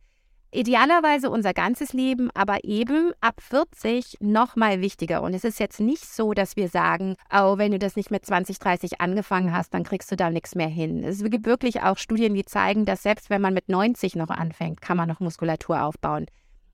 Idealerweise 0.53 1.29
unser 1.29 1.53
ganzes 1.53 1.93
Leben, 1.93 2.29
aber 2.33 2.65
eben 2.65 3.13
ab 3.21 3.35
40 3.39 4.17
noch 4.19 4.57
mal 4.57 4.81
wichtiger. 4.81 5.21
Und 5.21 5.33
es 5.33 5.45
ist 5.45 5.61
jetzt 5.61 5.79
nicht 5.79 6.05
so, 6.05 6.33
dass 6.33 6.57
wir 6.57 6.67
sagen, 6.67 7.15
oh, 7.33 7.57
wenn 7.57 7.71
du 7.71 7.79
das 7.79 7.95
nicht 7.95 8.11
mit 8.11 8.25
20, 8.25 8.59
30 8.59 8.99
angefangen 8.99 9.53
hast, 9.53 9.73
dann 9.73 9.83
kriegst 9.83 10.11
du 10.11 10.17
da 10.17 10.29
nichts 10.29 10.53
mehr 10.53 10.67
hin. 10.67 11.05
Es 11.05 11.23
gibt 11.23 11.45
wirklich 11.45 11.83
auch 11.83 11.97
Studien, 11.97 12.33
die 12.33 12.43
zeigen, 12.43 12.83
dass 12.83 13.03
selbst 13.03 13.29
wenn 13.29 13.41
man 13.41 13.53
mit 13.53 13.69
90 13.69 14.17
noch 14.17 14.29
anfängt, 14.29 14.81
kann 14.81 14.97
man 14.97 15.07
noch 15.07 15.21
Muskulatur 15.21 15.83
aufbauen. 15.83 16.25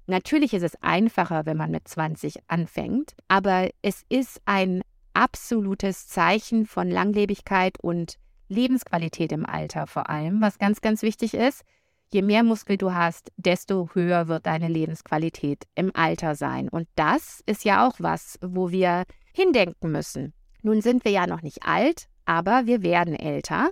Natürlich 0.07 0.55
ist 0.55 0.63
es 0.63 0.81
einfacher, 0.81 1.46
wenn 1.46 1.57
man 1.57 1.69
mit 1.69 1.88
20 1.88 2.39
anfängt, 2.48 3.13
aber 3.27 3.69
es 3.84 4.05
ist 4.10 4.41
ein 4.46 4.81
absolutes 5.13 6.07
Zeichen 6.07 6.65
von 6.65 6.89
Langlebigkeit 6.89 7.77
und 7.79 8.15
Lebensqualität 8.48 9.31
im 9.34 9.46
Alter 9.46 9.86
vor 9.86 10.10
allem, 10.10 10.41
was 10.41 10.57
ganz, 10.57 10.81
ganz 10.81 11.03
wichtig 11.03 11.36
ist. 11.36 11.63
Je 12.10 12.22
mehr 12.22 12.44
Muskel 12.44 12.78
du 12.78 12.94
hast, 12.94 13.32
desto 13.36 13.90
höher 13.94 14.28
wird 14.28 14.46
deine 14.46 14.70
Lebensqualität 14.70 15.64
im 15.76 15.92
Alter 15.94 16.36
sein. 16.36 16.70
Und 16.70 16.88
das 16.96 17.42
ist 17.46 17.66
ja 17.66 17.86
auch 17.86 17.96
was, 18.00 18.40
wo 18.42 18.72
wir 18.72 19.04
hindenken 19.34 19.92
müssen. 19.92 20.34
Nun 20.62 20.82
sind 20.82 21.04
wir 21.04 21.12
ja 21.12 21.28
noch 21.28 21.42
nicht 21.42 21.64
alt, 21.64 22.08
aber 22.26 22.66
wir 22.66 22.82
werden 22.82 23.16
älter. 23.16 23.70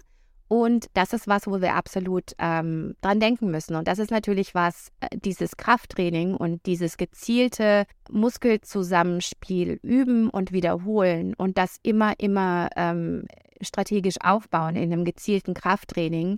Und 0.48 0.88
das 0.94 1.14
ist 1.14 1.28
was, 1.28 1.48
wo 1.48 1.60
wir 1.60 1.74
absolut 1.74 2.34
ähm, 2.38 2.96
dran 3.02 3.20
denken 3.20 3.50
müssen. 3.50 3.76
Und 3.76 3.88
das 3.88 4.00
ist 4.00 4.12
natürlich 4.12 4.54
was, 4.54 4.92
äh, 5.00 5.08
dieses 5.18 5.58
Krafttraining 5.58 6.36
und 6.36 6.66
dieses 6.68 6.98
gezielte 6.98 7.86
Muskelzusammenspiel 8.12 9.80
üben 9.82 10.30
und 10.30 10.52
wiederholen 10.52 11.34
und 11.34 11.58
das 11.58 11.78
immer, 11.82 12.14
immer 12.20 12.70
ähm, 12.76 13.26
strategisch 13.62 14.18
aufbauen 14.22 14.76
in 14.76 14.94
einem 14.94 15.04
gezielten 15.04 15.56
Krafttraining. 15.56 16.38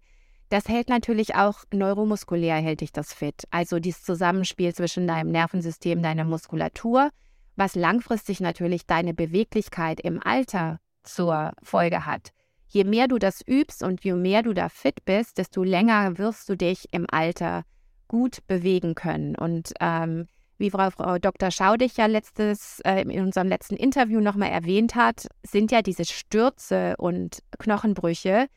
Das 0.49 0.67
hält 0.69 0.89
natürlich 0.89 1.35
auch 1.35 1.63
neuromuskulär, 1.73 2.55
hält 2.55 2.81
dich 2.81 2.91
das 2.91 3.13
fit. 3.13 3.43
Also 3.51 3.79
dieses 3.79 4.03
Zusammenspiel 4.03 4.73
zwischen 4.73 5.07
deinem 5.07 5.31
Nervensystem, 5.31 6.01
deiner 6.01 6.23
Muskulatur, 6.23 7.09
was 7.55 7.75
langfristig 7.75 8.39
natürlich 8.39 8.85
deine 8.85 9.13
Beweglichkeit 9.13 9.99
im 9.99 10.21
Alter 10.23 10.79
zur 11.03 11.51
Folge 11.63 12.05
hat 12.05 12.31
je 12.67 12.83
mehr 12.83 13.07
du 13.07 13.17
das 13.17 13.41
übst 13.45 13.83
und 13.83 14.03
je 14.03 14.13
mehr 14.13 14.43
du 14.43 14.53
da 14.53 14.69
fit 14.69 15.05
bist, 15.05 15.37
desto 15.37 15.63
länger 15.63 16.17
wirst 16.17 16.49
du 16.49 16.55
dich 16.55 16.87
im 16.91 17.05
Alter 17.09 17.63
gut 18.07 18.39
bewegen 18.47 18.95
können. 18.95 19.35
Und 19.35 19.73
ähm, 19.79 20.27
wie 20.57 20.71
Frau, 20.71 20.89
Frau 20.89 21.17
Dr. 21.17 21.51
Schaudig 21.51 21.97
ja 21.97 22.07
letztes, 22.07 22.79
äh, 22.81 23.01
in 23.01 23.21
unserem 23.21 23.47
letzten 23.47 23.75
Interview 23.75 24.19
nochmal 24.19 24.49
erwähnt 24.49 24.95
hat, 24.95 25.27
sind 25.43 25.71
ja 25.71 25.81
diese 25.81 26.05
Stürze 26.05 26.95
und 26.97 27.43
Knochenbrüche 27.59 28.47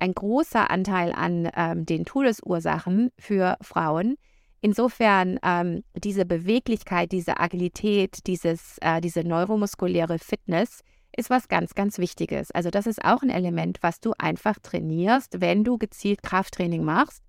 ein 0.00 0.14
großer 0.14 0.70
Anteil 0.70 1.12
an 1.12 1.48
ähm, 1.56 1.86
den 1.86 2.04
Todesursachen 2.04 3.10
für 3.18 3.56
Frauen. 3.60 4.16
Insofern 4.60 5.38
ähm, 5.42 5.84
diese 5.94 6.24
Beweglichkeit, 6.24 7.12
diese 7.12 7.38
Agilität, 7.38 8.26
dieses, 8.26 8.78
äh, 8.80 9.00
diese 9.00 9.22
neuromuskuläre 9.22 10.18
Fitness 10.18 10.80
ist 11.16 11.30
was 11.30 11.48
ganz, 11.48 11.74
ganz 11.74 11.98
Wichtiges. 11.98 12.50
Also 12.50 12.70
das 12.70 12.86
ist 12.86 13.04
auch 13.04 13.22
ein 13.22 13.30
Element, 13.30 13.78
was 13.82 14.00
du 14.00 14.12
einfach 14.18 14.58
trainierst, 14.62 15.40
wenn 15.40 15.64
du 15.64 15.78
gezielt 15.78 16.22
Krafttraining 16.22 16.84
machst. 16.84 17.22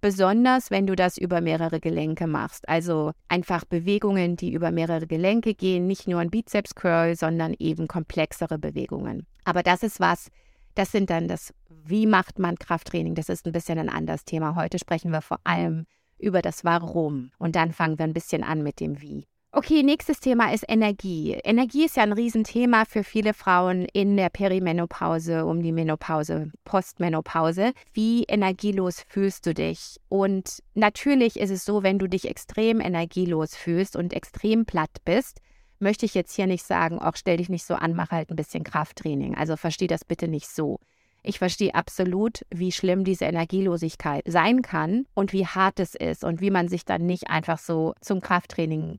Besonders 0.00 0.70
wenn 0.70 0.86
du 0.86 0.96
das 0.96 1.16
über 1.16 1.40
mehrere 1.40 1.80
Gelenke 1.80 2.26
machst. 2.26 2.68
Also 2.68 3.12
einfach 3.28 3.64
Bewegungen, 3.64 4.36
die 4.36 4.52
über 4.52 4.70
mehrere 4.70 5.06
Gelenke 5.06 5.54
gehen, 5.54 5.86
nicht 5.86 6.06
nur 6.06 6.20
ein 6.20 6.30
Bizeps 6.30 6.74
Curl, 6.74 7.16
sondern 7.16 7.54
eben 7.58 7.88
komplexere 7.88 8.58
Bewegungen. 8.58 9.26
Aber 9.44 9.62
das 9.62 9.82
ist 9.82 10.00
was, 10.00 10.28
das 10.74 10.92
sind 10.92 11.10
dann 11.10 11.28
das, 11.28 11.52
wie 11.68 12.06
macht 12.06 12.38
man 12.38 12.58
Krafttraining? 12.58 13.14
Das 13.14 13.28
ist 13.28 13.46
ein 13.46 13.52
bisschen 13.52 13.78
ein 13.78 13.88
anderes 13.88 14.24
Thema. 14.24 14.56
Heute 14.56 14.78
sprechen 14.78 15.10
wir 15.10 15.22
vor 15.22 15.38
allem 15.44 15.86
über 16.18 16.42
das 16.42 16.64
Warum 16.64 17.30
und 17.38 17.56
dann 17.56 17.72
fangen 17.72 17.98
wir 17.98 18.04
ein 18.04 18.14
bisschen 18.14 18.42
an 18.42 18.62
mit 18.62 18.80
dem 18.80 19.00
Wie. 19.00 19.26
Okay, 19.56 19.84
nächstes 19.84 20.18
Thema 20.18 20.52
ist 20.52 20.64
Energie. 20.66 21.34
Energie 21.44 21.84
ist 21.84 21.96
ja 21.96 22.02
ein 22.02 22.12
Riesenthema 22.12 22.86
für 22.86 23.04
viele 23.04 23.34
Frauen 23.34 23.84
in 23.92 24.16
der 24.16 24.28
Perimenopause, 24.28 25.46
um 25.46 25.62
die 25.62 25.70
Menopause, 25.70 26.50
Postmenopause. 26.64 27.72
Wie 27.92 28.24
energielos 28.24 29.04
fühlst 29.06 29.46
du 29.46 29.54
dich? 29.54 30.00
Und 30.08 30.60
natürlich 30.74 31.38
ist 31.38 31.50
es 31.50 31.64
so, 31.64 31.84
wenn 31.84 32.00
du 32.00 32.08
dich 32.08 32.28
extrem 32.28 32.80
energielos 32.80 33.54
fühlst 33.54 33.94
und 33.94 34.12
extrem 34.12 34.66
platt 34.66 34.90
bist, 35.04 35.38
möchte 35.84 36.04
ich 36.04 36.14
jetzt 36.14 36.34
hier 36.34 36.48
nicht 36.48 36.64
sagen, 36.64 36.98
auch 36.98 37.14
stell 37.14 37.36
dich 37.36 37.48
nicht 37.48 37.64
so 37.64 37.74
an, 37.74 37.94
mach 37.94 38.10
halt 38.10 38.30
ein 38.30 38.36
bisschen 38.36 38.64
Krafttraining. 38.64 39.36
Also 39.36 39.56
versteh 39.56 39.86
das 39.86 40.04
bitte 40.04 40.26
nicht 40.26 40.48
so. 40.48 40.80
Ich 41.22 41.38
verstehe 41.38 41.74
absolut, 41.74 42.44
wie 42.50 42.72
schlimm 42.72 43.04
diese 43.04 43.26
Energielosigkeit 43.26 44.24
sein 44.26 44.62
kann 44.62 45.06
und 45.14 45.32
wie 45.32 45.46
hart 45.46 45.78
es 45.78 45.94
ist 45.94 46.24
und 46.24 46.40
wie 46.40 46.50
man 46.50 46.68
sich 46.68 46.84
dann 46.84 47.06
nicht 47.06 47.30
einfach 47.30 47.58
so 47.58 47.94
zum 48.00 48.20
Krafttraining 48.20 48.98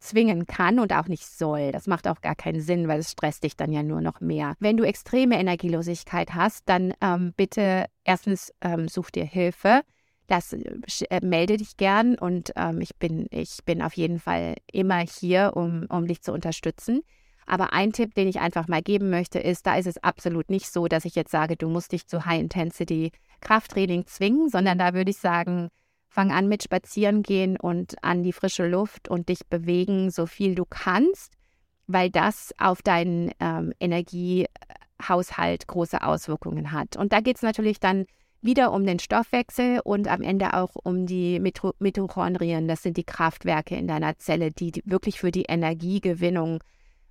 zwingen 0.00 0.46
kann 0.46 0.78
und 0.78 0.92
auch 0.92 1.08
nicht 1.08 1.26
soll. 1.26 1.72
Das 1.72 1.86
macht 1.86 2.06
auch 2.06 2.20
gar 2.20 2.36
keinen 2.36 2.60
Sinn, 2.60 2.88
weil 2.88 3.00
es 3.00 3.10
stresst 3.10 3.44
dich 3.44 3.56
dann 3.56 3.72
ja 3.72 3.82
nur 3.82 4.00
noch 4.00 4.20
mehr. 4.20 4.54
Wenn 4.60 4.76
du 4.76 4.84
extreme 4.84 5.38
Energielosigkeit 5.38 6.34
hast, 6.34 6.68
dann 6.68 6.94
ähm, 7.00 7.34
bitte 7.36 7.86
erstens 8.04 8.52
ähm, 8.60 8.88
such 8.88 9.10
dir 9.10 9.24
Hilfe. 9.24 9.82
Das 10.28 10.52
äh, 10.52 11.20
melde 11.22 11.56
dich 11.56 11.76
gern 11.76 12.16
und 12.16 12.52
ähm, 12.54 12.80
ich 12.80 12.94
bin 12.96 13.26
ich 13.30 13.58
bin 13.64 13.82
auf 13.82 13.94
jeden 13.94 14.20
Fall 14.20 14.54
immer 14.70 14.98
hier, 14.98 15.52
um 15.54 15.86
um 15.88 16.06
dich 16.06 16.22
zu 16.22 16.32
unterstützen. 16.32 17.02
Aber 17.46 17.72
ein 17.72 17.92
Tipp, 17.92 18.14
den 18.14 18.28
ich 18.28 18.40
einfach 18.40 18.68
mal 18.68 18.82
geben 18.82 19.08
möchte, 19.08 19.38
ist, 19.38 19.66
da 19.66 19.76
ist 19.76 19.86
es 19.86 19.96
absolut 20.04 20.50
nicht 20.50 20.70
so, 20.70 20.86
dass 20.86 21.06
ich 21.06 21.14
jetzt 21.14 21.30
sage, 21.30 21.56
du 21.56 21.68
musst 21.68 21.92
dich 21.92 22.06
zu 22.06 22.26
High 22.26 22.40
Intensity 22.40 23.10
Krafttraining 23.40 24.06
zwingen, 24.06 24.50
sondern 24.50 24.78
da 24.78 24.92
würde 24.92 25.10
ich 25.10 25.16
sagen, 25.18 25.70
Fang 26.10 26.32
an 26.32 26.48
mit 26.48 26.62
Spazieren 26.62 27.22
gehen 27.22 27.56
und 27.58 28.02
an 28.02 28.22
die 28.22 28.32
frische 28.32 28.66
Luft 28.66 29.08
und 29.08 29.28
dich 29.28 29.46
bewegen, 29.48 30.10
so 30.10 30.26
viel 30.26 30.54
du 30.54 30.64
kannst, 30.64 31.34
weil 31.86 32.10
das 32.10 32.52
auf 32.58 32.82
deinen 32.82 33.30
ähm, 33.40 33.72
Energiehaushalt 33.78 35.66
große 35.66 36.02
Auswirkungen 36.02 36.72
hat. 36.72 36.96
Und 36.96 37.12
da 37.12 37.20
geht 37.20 37.36
es 37.36 37.42
natürlich 37.42 37.78
dann 37.78 38.06
wieder 38.40 38.72
um 38.72 38.84
den 38.84 38.98
Stoffwechsel 38.98 39.80
und 39.82 40.08
am 40.08 40.22
Ende 40.22 40.54
auch 40.54 40.74
um 40.74 41.06
die 41.06 41.40
Mitochondrien. 41.40 42.68
Das 42.68 42.82
sind 42.82 42.96
die 42.96 43.04
Kraftwerke 43.04 43.76
in 43.76 43.88
deiner 43.88 44.16
Zelle, 44.18 44.50
die 44.50 44.82
wirklich 44.84 45.18
für 45.18 45.30
die 45.30 45.44
Energiegewinnung 45.48 46.62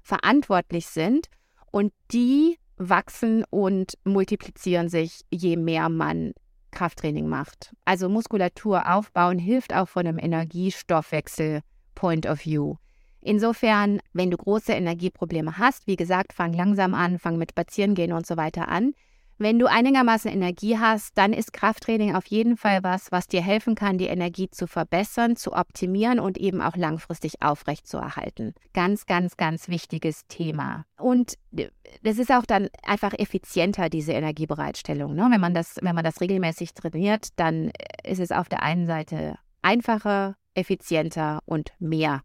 verantwortlich 0.01 0.87
sind. 0.87 1.27
Und 1.71 1.91
die 2.11 2.57
wachsen 2.77 3.43
und 3.49 3.97
multiplizieren 4.03 4.87
sich, 4.87 5.21
je 5.29 5.57
mehr 5.57 5.89
man 5.89 6.33
Krafttraining 6.71 7.27
macht. 7.27 7.75
Also 7.85 8.07
Muskulatur 8.07 8.89
aufbauen 8.93 9.39
hilft 9.39 9.73
auch 9.73 9.89
von 9.89 10.07
einem 10.07 10.19
Energiestoffwechsel 10.19 11.61
Point 11.95 12.25
of 12.27 12.45
View. 12.45 12.75
Insofern, 13.21 13.99
wenn 14.13 14.31
du 14.31 14.37
große 14.37 14.71
Energieprobleme 14.71 15.57
hast, 15.57 15.87
wie 15.87 15.95
gesagt, 15.95 16.33
fang 16.33 16.53
langsam 16.53 16.93
an, 16.93 17.19
fang 17.19 17.37
mit 17.37 17.51
Spazierengehen 17.51 18.13
und 18.13 18.25
so 18.25 18.37
weiter 18.37 18.69
an. 18.69 18.93
Wenn 19.39 19.59
du 19.59 19.67
einigermaßen 19.67 20.31
Energie 20.31 20.79
hast, 20.79 21.15
dann 21.15 21.31
ist 21.31 21.53
Krafttraining 21.53 22.15
auf 22.15 22.25
jeden 22.25 22.57
Fall 22.57 22.83
was, 22.83 23.11
was 23.11 23.27
dir 23.27 23.41
helfen 23.41 23.75
kann, 23.75 23.99
die 23.99 24.07
Energie 24.07 24.49
zu 24.49 24.65
verbessern, 24.65 25.35
zu 25.35 25.53
optimieren 25.53 26.19
und 26.19 26.39
eben 26.39 26.59
auch 26.59 26.75
langfristig 26.75 27.41
aufrechtzuerhalten. 27.41 28.55
Ganz, 28.73 29.05
ganz, 29.05 29.37
ganz 29.37 29.67
wichtiges 29.67 30.25
Thema. 30.27 30.85
Und 30.97 31.35
das 31.51 32.17
ist 32.17 32.31
auch 32.31 32.45
dann 32.45 32.69
einfach 32.81 33.13
effizienter, 33.13 33.89
diese 33.89 34.13
Energiebereitstellung. 34.13 35.13
Ne? 35.13 35.27
Wenn, 35.29 35.41
man 35.41 35.53
das, 35.53 35.75
wenn 35.81 35.93
man 35.93 36.03
das 36.03 36.19
regelmäßig 36.19 36.73
trainiert, 36.73 37.27
dann 37.35 37.71
ist 38.03 38.19
es 38.19 38.31
auf 38.31 38.49
der 38.49 38.63
einen 38.63 38.87
Seite 38.87 39.37
einfacher, 39.61 40.35
effizienter 40.55 41.41
und 41.45 41.73
mehr 41.77 42.21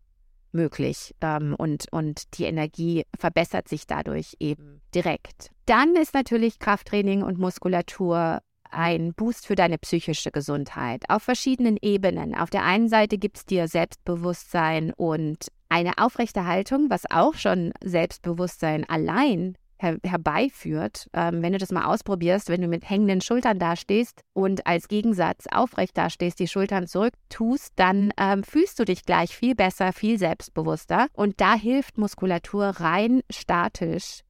möglich 0.53 1.15
ähm, 1.21 1.55
und, 1.57 1.87
und 1.91 2.39
die 2.39 2.45
Energie 2.45 3.05
verbessert 3.19 3.69
sich 3.69 3.87
dadurch 3.87 4.37
eben 4.41 4.81
direkt. 4.95 5.51
Dann 5.67 5.95
ist 5.97 6.15
natürlich 6.15 6.59
Krafttraining 6.59 7.23
und 7.23 7.39
Muskulatur 7.39 8.41
ein 8.71 9.13
Boost 9.15 9.47
für 9.47 9.55
deine 9.55 9.79
psychische 9.79 10.31
Gesundheit 10.31 11.05
auf 11.09 11.23
verschiedenen 11.23 11.77
Ebenen. 11.81 12.35
Auf 12.35 12.51
der 12.51 12.65
einen 12.65 12.89
Seite 12.89 13.19
gibt 13.19 13.37
es 13.37 13.45
dir 13.45 13.69
Selbstbewusstsein 13.69 14.93
und 14.97 15.49
eine 15.69 15.99
aufrechte 15.99 16.47
Haltung, 16.47 16.91
was 16.91 17.11
auch 17.11 17.35
schon 17.35 17.73
Selbstbewusstsein 17.83 18.89
allein 18.89 19.57
her 19.83 19.99
herbeiführt. 20.05 21.09
Ähm, 21.13 21.43
wenn 21.43 21.53
du 21.53 21.59
das 21.59 21.73
mal 21.73 21.87
ausprobierst, 21.87 22.49
wenn 22.49 22.63
du 22.63 22.69
mit 22.69 22.89
hängenden 22.89 23.21
Schultern 23.21 23.59
dastehst 23.59 24.23
und 24.33 24.67
als 24.67 24.89
Gegensatz 24.89 25.47
aufrecht 25.51 25.97
dastehst, 25.99 26.39
die 26.39 26.49
Schultern 26.49 26.87
zurück 26.87 27.15
tust, 27.29 27.73
dann 27.77 28.13
ähm, 28.17 28.43
fühlst 28.45 28.79
du 28.79 28.85
dich 28.85 29.05
gleich 29.05 29.37
viel 29.37 29.55
besser, 29.55 29.93
viel 29.93 30.19
selbstbewusster. 30.19 31.09
Und 31.13 31.41
da 31.41 31.55
hilft 31.55 31.99
Muskulatur 31.99 32.67
rein 32.67 33.23
statisch, 33.31 34.21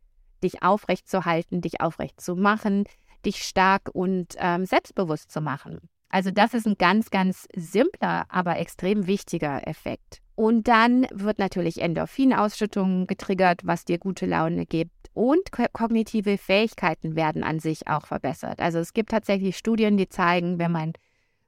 dich 0.43 0.63
aufrecht 0.63 1.09
zu 1.09 1.25
halten, 1.25 1.61
dich 1.61 1.81
aufrecht 1.81 2.21
zu 2.21 2.35
machen, 2.35 2.85
dich 3.25 3.45
stark 3.45 3.91
und 3.93 4.35
ähm, 4.39 4.67
selbstbewusst 4.67 5.31
zu 5.31 5.41
machen. 5.41 5.79
Also 6.13 6.31
das 6.31 6.53
ist 6.53 6.67
ein 6.67 6.77
ganz, 6.79 7.11
ganz 7.11 7.49
simpler, 7.57 8.27
aber 8.29 8.59
extrem 8.59 9.07
wichtiger 9.07 9.67
Effekt. 9.67 10.19
Und 10.35 10.69
dann 10.69 11.07
wird 11.11 11.39
natürlich 11.39 11.81
Endorphinausschüttung 11.81 13.07
getriggert, 13.07 13.63
was 13.65 13.87
dir 13.87 13.99
gute 13.99 14.27
Laune 14.27 14.67
gibt. 14.67 14.93
Und 15.15 15.51
kognitive 15.73 16.37
Fähigkeiten 16.39 17.17
werden 17.17 17.43
an 17.43 17.61
sich 17.61 17.89
auch 17.89 18.07
verbessert. 18.07 18.61
Also 18.61 18.79
es 18.79 18.93
gibt 18.93 19.11
tatsächlich 19.11 19.57
Studien, 19.57 19.97
die 19.97 20.09
zeigen, 20.09 20.59
wenn 20.59 20.73
man 20.73 20.93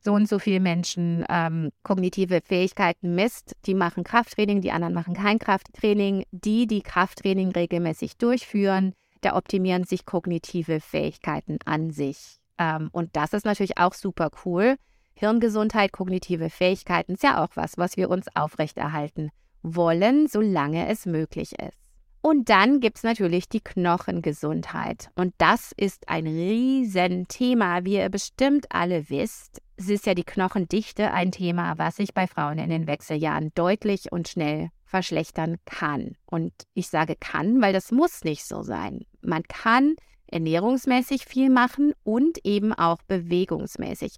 so 0.01 0.13
und 0.15 0.29
so 0.29 0.39
viele 0.39 0.61
Menschen 0.61 1.25
ähm, 1.29 1.71
kognitive 1.83 2.41
Fähigkeiten 2.43 3.15
misst, 3.15 3.57
die 3.67 3.75
machen 3.75 4.05
Krafttraining, 4.05 4.61
die 4.61 4.73
anderen 4.73 4.95
machen 4.95 5.15
kein 5.15 5.39
Krafttraining. 5.39 6.25
Die, 6.31 6.67
die 6.67 6.83
Krafttraining 6.83 7.53
regelmäßig 7.53 8.17
durchführen, 8.17 8.95
da 9.21 9.37
optimieren 9.37 9.85
sich 9.85 10.07
kognitive 10.07 10.81
Fähigkeiten 10.81 11.59
an 11.65 11.91
sich. 11.91 12.39
Ähm, 12.59 12.89
und 12.93 13.17
das 13.17 13.33
ist 13.33 13.45
natürlich 13.45 13.79
auch 13.79 13.95
super 13.95 14.31
cool. 14.45 14.77
Hirngesundheit, 15.15 15.93
kognitive 15.93 16.51
Fähigkeiten 16.51 17.15
ist 17.15 17.23
ja 17.23 17.43
auch 17.43 17.51
was, 17.55 17.79
was 17.79 17.97
wir 17.97 18.11
uns 18.11 18.27
aufrechterhalten 18.35 19.31
wollen, 19.63 20.27
solange 20.27 20.89
es 20.89 21.07
möglich 21.07 21.53
ist. 21.59 21.79
Und 22.21 22.49
dann 22.49 22.81
gibt 22.81 22.97
es 22.97 23.03
natürlich 23.03 23.51
die 23.51 23.61
Knochengesundheit. 23.61 25.11
Und 25.15 25.35
das 25.37 25.73
ist 25.77 26.09
ein 26.09 26.27
Riesenthema, 26.27 27.85
wie 27.85 27.97
ihr 27.97 28.09
bestimmt 28.09 28.65
alle 28.71 29.11
wisst. 29.11 29.61
Es 29.77 29.91
ist 29.91 30.07
ja 30.07 30.15
die 30.15 30.25
Knochendichte 30.25 31.13
ein 31.13 31.33
Thema, 31.33 31.77
was 31.77 31.97
sich 31.97 32.15
bei 32.15 32.27
Frauen 32.27 32.59
in 32.59 32.71
den 32.71 32.87
Wechseljahren 32.87 33.53
deutlich 33.55 34.11
und 34.11 34.27
schnell 34.27 34.71
verschlechtern 34.87 35.59
kann. 35.67 36.17
Und 36.25 36.55
ich 36.73 36.89
sage 36.89 37.15
kann, 37.19 37.61
weil 37.61 37.75
das 37.75 37.93
muss 37.93 38.25
nicht 38.25 38.47
so 38.47 38.63
sein. 38.63 39.05
Man 39.21 39.43
kann 39.43 39.95
ernährungsmäßig 40.35 41.25
viel 41.25 41.49
machen 41.49 41.95
und 42.03 42.45
eben 42.45 42.73
auch 42.73 42.99
bewegungsmäßig. 43.07 44.17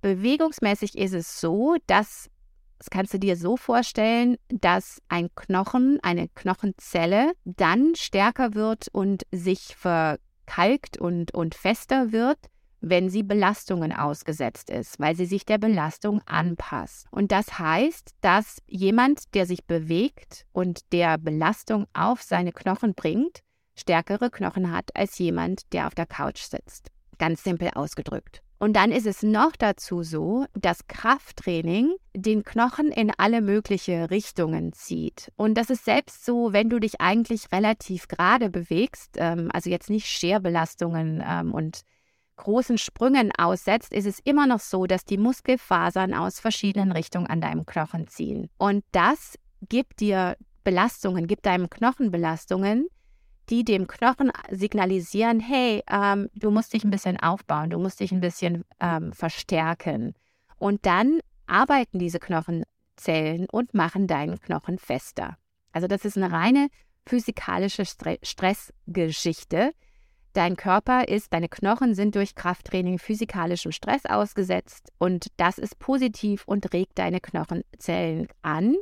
Bewegungsmäßig 0.00 0.96
ist 0.96 1.12
es 1.12 1.40
so, 1.40 1.76
dass, 1.86 2.30
das 2.78 2.90
kannst 2.90 3.12
du 3.12 3.18
dir 3.18 3.36
so 3.36 3.56
vorstellen, 3.56 4.38
dass 4.48 5.02
ein 5.08 5.28
Knochen, 5.34 5.98
eine 6.02 6.28
Knochenzelle 6.28 7.32
dann 7.44 7.94
stärker 7.96 8.54
wird 8.54 8.88
und 8.92 9.24
sich 9.30 9.76
verkalkt 9.76 10.96
und, 10.98 11.34
und 11.34 11.54
fester 11.54 12.12
wird, 12.12 12.38
wenn 12.80 13.10
sie 13.10 13.22
Belastungen 13.22 13.92
ausgesetzt 13.92 14.70
ist, 14.70 14.98
weil 15.00 15.16
sie 15.16 15.26
sich 15.26 15.44
der 15.44 15.58
Belastung 15.58 16.22
anpasst. 16.26 17.06
Und 17.10 17.32
das 17.32 17.58
heißt, 17.58 18.12
dass 18.20 18.62
jemand, 18.68 19.34
der 19.34 19.46
sich 19.46 19.64
bewegt 19.66 20.46
und 20.52 20.92
der 20.92 21.18
Belastung 21.18 21.86
auf 21.92 22.22
seine 22.22 22.52
Knochen 22.52 22.94
bringt, 22.94 23.40
stärkere 23.78 24.30
Knochen 24.30 24.72
hat 24.72 24.94
als 24.94 25.18
jemand, 25.18 25.72
der 25.72 25.86
auf 25.86 25.94
der 25.94 26.06
Couch 26.06 26.42
sitzt. 26.42 26.90
Ganz 27.18 27.42
simpel 27.42 27.70
ausgedrückt. 27.74 28.42
Und 28.60 28.74
dann 28.74 28.90
ist 28.90 29.06
es 29.06 29.22
noch 29.22 29.52
dazu 29.56 30.02
so, 30.02 30.46
dass 30.54 30.88
Krafttraining 30.88 31.94
den 32.14 32.42
Knochen 32.42 32.90
in 32.90 33.12
alle 33.16 33.40
möglichen 33.40 34.04
Richtungen 34.04 34.72
zieht. 34.72 35.32
Und 35.36 35.54
das 35.54 35.70
ist 35.70 35.84
selbst 35.84 36.24
so, 36.24 36.52
wenn 36.52 36.68
du 36.68 36.80
dich 36.80 37.00
eigentlich 37.00 37.52
relativ 37.52 38.08
gerade 38.08 38.50
bewegst, 38.50 39.14
ähm, 39.16 39.48
also 39.52 39.70
jetzt 39.70 39.90
nicht 39.90 40.08
Scherbelastungen 40.08 41.22
ähm, 41.24 41.54
und 41.54 41.82
großen 42.36 42.78
Sprüngen 42.78 43.30
aussetzt, 43.36 43.92
ist 43.92 44.06
es 44.06 44.18
immer 44.20 44.46
noch 44.46 44.60
so, 44.60 44.86
dass 44.86 45.04
die 45.04 45.18
Muskelfasern 45.18 46.14
aus 46.14 46.40
verschiedenen 46.40 46.92
Richtungen 46.92 47.26
an 47.26 47.40
deinem 47.40 47.64
Knochen 47.64 48.08
ziehen. 48.08 48.48
Und 48.58 48.84
das 48.92 49.38
gibt 49.68 50.00
dir 50.00 50.36
Belastungen, 50.64 51.26
gibt 51.26 51.46
deinem 51.46 51.70
Knochen 51.70 52.10
Belastungen, 52.10 52.88
die 53.50 53.64
dem 53.64 53.86
Knochen 53.86 54.30
signalisieren, 54.50 55.40
hey, 55.40 55.82
ähm, 55.90 56.28
du 56.34 56.50
musst 56.50 56.72
dich 56.72 56.84
ein 56.84 56.90
bisschen 56.90 57.18
aufbauen, 57.18 57.70
du 57.70 57.78
musst 57.78 58.00
dich 58.00 58.12
ein 58.12 58.20
bisschen 58.20 58.64
ähm, 58.80 59.12
verstärken. 59.12 60.14
Und 60.58 60.86
dann 60.86 61.20
arbeiten 61.46 61.98
diese 61.98 62.18
Knochenzellen 62.18 63.46
und 63.50 63.74
machen 63.74 64.06
deinen 64.06 64.40
Knochen 64.40 64.78
fester. 64.78 65.36
Also 65.72 65.88
das 65.88 66.04
ist 66.04 66.16
eine 66.16 66.32
reine 66.32 66.68
physikalische 67.06 67.84
Stre 67.84 68.18
Stressgeschichte. 68.22 69.72
Dein 70.34 70.56
Körper 70.56 71.08
ist, 71.08 71.32
deine 71.32 71.48
Knochen 71.48 71.94
sind 71.94 72.14
durch 72.14 72.34
Krafttraining 72.34 72.98
physikalischem 72.98 73.72
Stress 73.72 74.04
ausgesetzt 74.04 74.92
und 74.98 75.28
das 75.36 75.58
ist 75.58 75.78
positiv 75.78 76.44
und 76.46 76.72
regt 76.72 76.98
deine 76.98 77.20
Knochenzellen 77.20 78.28
an 78.42 78.76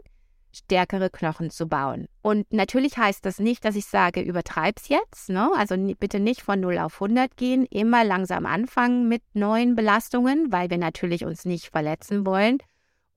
stärkere 0.57 1.11
Knochen 1.11 1.51
zu 1.51 1.67
bauen. 1.67 2.09
Und 2.23 2.53
natürlich 2.53 2.97
heißt 2.97 3.25
das 3.25 3.39
nicht, 3.39 3.65
dass 3.65 3.77
ich 3.77 3.87
sage, 3.87 4.21
übertreib's 4.21 4.89
jetzt. 4.89 5.29
Ne? 5.29 5.51
Also 5.57 5.77
bitte 5.99 6.21
nicht 6.21 6.43
von 6.43 6.61
0 6.61 6.79
auf 6.79 6.95
100 7.01 7.37
gehen, 7.37 7.67
immer 7.67 8.05
langsam 8.05 8.47
anfangen 8.47 9.09
mit 9.09 9.23
neuen 9.35 9.75
Belastungen, 9.75 10.51
weil 10.51 10.71
wir 10.71 10.79
natürlich 10.79 11.25
uns 11.25 11.45
nicht 11.45 11.67
verletzen 11.69 12.27
wollen 12.27 12.59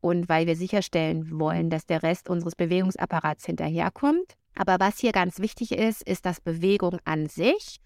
und 0.02 0.30
weil 0.30 0.47
wir 0.47 0.56
sicherstellen 0.56 1.39
wollen, 1.39 1.69
dass 1.69 1.86
der 1.86 2.04
Rest 2.04 2.30
unseres 2.30 2.56
Bewegungsapparats 2.56 3.45
hinterherkommt. 3.45 4.36
Aber 4.56 4.80
was 4.80 4.99
hier 4.99 5.12
ganz 5.12 5.39
wichtig 5.39 5.71
ist, 5.71 6.02
ist, 6.04 6.25
dass 6.25 6.41
Bewegung 6.41 6.99
an 7.06 7.28
sich 7.28 7.80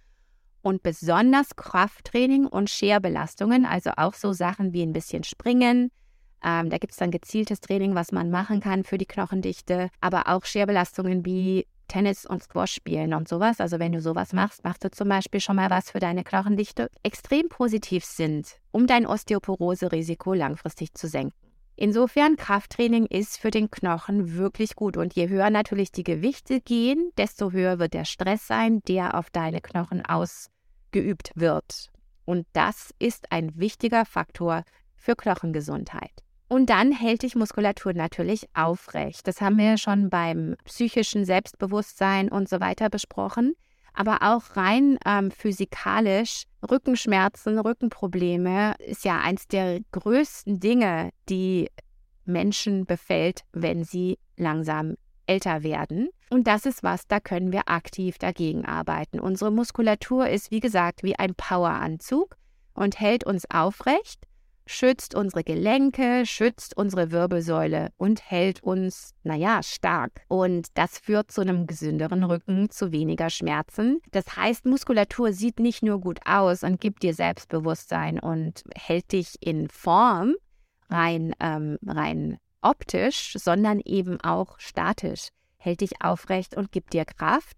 und 0.62 0.82
besonders 0.82 1.56
Krafttraining 1.56 2.48
und 2.48 2.70
Scherbelastungen, 2.70 3.66
also 3.66 3.92
auch 3.98 4.14
so 4.14 4.34
Sachen 4.34 4.74
wie 4.74 4.82
ein 4.82 4.94
bisschen 4.94 5.24
Springen, 5.24 5.92
ähm, 6.44 6.70
da 6.70 6.78
gibt 6.78 6.92
es 6.92 6.98
dann 6.98 7.12
gezieltes 7.12 7.62
Training, 7.62 7.96
was 7.96 8.12
man 8.12 8.30
machen 8.30 8.60
kann 8.60 8.84
für 8.84 8.98
die 8.98 9.06
Knochendichte, 9.06 9.90
aber 10.02 10.28
auch 10.28 10.46
Scherbelastungen 10.46 11.26
wie 11.26 11.66
Tennis 11.88 12.26
und 12.26 12.44
Squash 12.44 12.74
spielen 12.74 13.14
und 13.14 13.28
sowas. 13.28 13.60
Also 13.60 13.80
wenn 13.80 13.92
du 13.92 14.02
sowas 14.02 14.34
machst, 14.34 14.64
machst 14.64 14.84
du 14.84 14.92
zum 14.92 15.10
Beispiel 15.10 15.40
schon 15.40 15.56
mal 15.56 15.70
was 15.70 15.92
für 15.92 16.00
deine 16.00 16.24
Knochendichte, 16.24 16.90
extrem 17.04 17.50
positiv 17.50 18.04
sind, 18.04 18.58
um 18.72 18.88
dein 18.88 19.06
Osteoporose-Risiko 19.06 20.34
langfristig 20.34 20.94
zu 20.94 21.08
senken. 21.08 21.36
Insofern, 21.76 22.36
Krafttraining 22.36 23.08
ist 23.08 23.38
für 23.38 23.50
den 23.50 23.72
Knochen 23.72 24.38
wirklich 24.38 24.76
gut. 24.76 24.96
Und 24.96 25.14
je 25.14 25.30
höher 25.30 25.50
natürlich 25.50 25.92
die 25.92 26.04
Gewichte 26.04 26.62
gehen, 26.62 27.12
desto 27.18 27.52
höher 27.52 27.80
wird 27.80 27.94
der 27.94 28.06
Stress 28.06 28.48
sein, 28.48 28.82
der 28.88 29.18
auf 29.18 29.30
deine 29.32 29.60
Knochen 29.60 30.06
ausgeübt 30.06 31.32
wird. 31.36 31.90
Und 32.26 32.46
das 32.54 32.94
ist 33.00 33.32
ein 33.32 33.58
wichtiger 33.60 34.06
Faktor 34.06 34.64
für 34.96 35.16
Knochengesundheit. 35.16 36.24
Und 36.54 36.70
dann 36.70 36.92
hält 36.92 37.24
dich 37.24 37.36
Muskulatur 37.36 37.94
natürlich 37.94 38.48
aufrecht. 38.54 39.28
Das 39.28 39.42
haben 39.42 39.58
wir 39.58 39.80
schon 39.80 40.12
beim 40.12 40.56
psychischen 40.66 41.26
Selbstbewusstsein 41.26 42.30
und 42.30 42.48
so 42.48 42.60
weiter 42.60 42.92
besprochen. 42.92 43.56
Aber 43.96 44.20
auch 44.22 44.56
rein 44.56 45.00
ähm, 45.04 45.32
physikalisch, 45.32 46.44
Rückenschmerzen, 46.70 47.58
Rückenprobleme 47.58 48.76
ist 48.86 49.04
ja 49.04 49.20
eins 49.20 49.48
der 49.48 49.80
größten 49.94 50.60
Dinge, 50.60 51.10
die 51.28 51.72
Menschen 52.24 52.86
befällt, 52.86 53.42
wenn 53.52 53.84
sie 53.84 54.20
langsam 54.38 54.94
älter 55.26 55.64
werden. 55.64 56.10
Und 56.30 56.46
das 56.46 56.68
ist 56.68 56.84
was, 56.84 57.08
da 57.08 57.20
können 57.20 57.52
wir 57.52 57.68
aktiv 57.68 58.20
dagegen 58.20 58.64
arbeiten. 58.64 59.20
Unsere 59.20 59.52
Muskulatur 59.52 60.30
ist, 60.30 60.52
wie 60.52 60.60
gesagt, 60.60 61.02
wie 61.02 61.18
ein 61.18 61.34
Poweranzug 61.34 62.36
und 62.76 63.00
hält 63.00 63.24
uns 63.24 63.50
aufrecht 63.50 64.28
schützt 64.66 65.16
unsere 65.16 65.44
Gelenke, 65.44 66.26
schützt 66.26 66.78
unsere 66.78 67.12
Wirbelsäule 67.12 67.92
und 67.98 68.30
hält 68.30 68.64
uns, 68.64 69.14
naja, 69.24 69.62
stark. 69.64 70.22
Und 70.28 70.68
das 70.76 71.00
führt 71.00 71.32
zu 71.32 71.42
einem 71.42 71.68
gesünderen 71.68 72.24
Rücken, 72.24 72.70
zu 72.70 72.92
weniger 72.92 73.30
Schmerzen. 73.30 74.02
Das 74.12 74.36
heißt, 74.36 74.66
Muskulatur 74.66 75.34
sieht 75.34 75.60
nicht 75.60 75.84
nur 75.84 76.00
gut 76.00 76.20
aus 76.26 76.64
und 76.64 76.80
gibt 76.80 77.04
dir 77.04 77.14
Selbstbewusstsein 77.14 78.20
und 78.20 78.64
hält 78.76 79.12
dich 79.12 79.36
in 79.42 79.68
Form, 79.70 80.36
rein, 80.90 81.34
ähm, 81.40 81.78
rein 81.86 82.38
optisch, 82.62 83.36
sondern 83.38 83.80
eben 83.84 84.22
auch 84.22 84.60
statisch, 84.60 85.30
hält 85.58 85.82
dich 85.82 86.02
aufrecht 86.02 86.56
und 86.56 86.72
gibt 86.72 86.94
dir 86.94 87.06
Kraft 87.06 87.58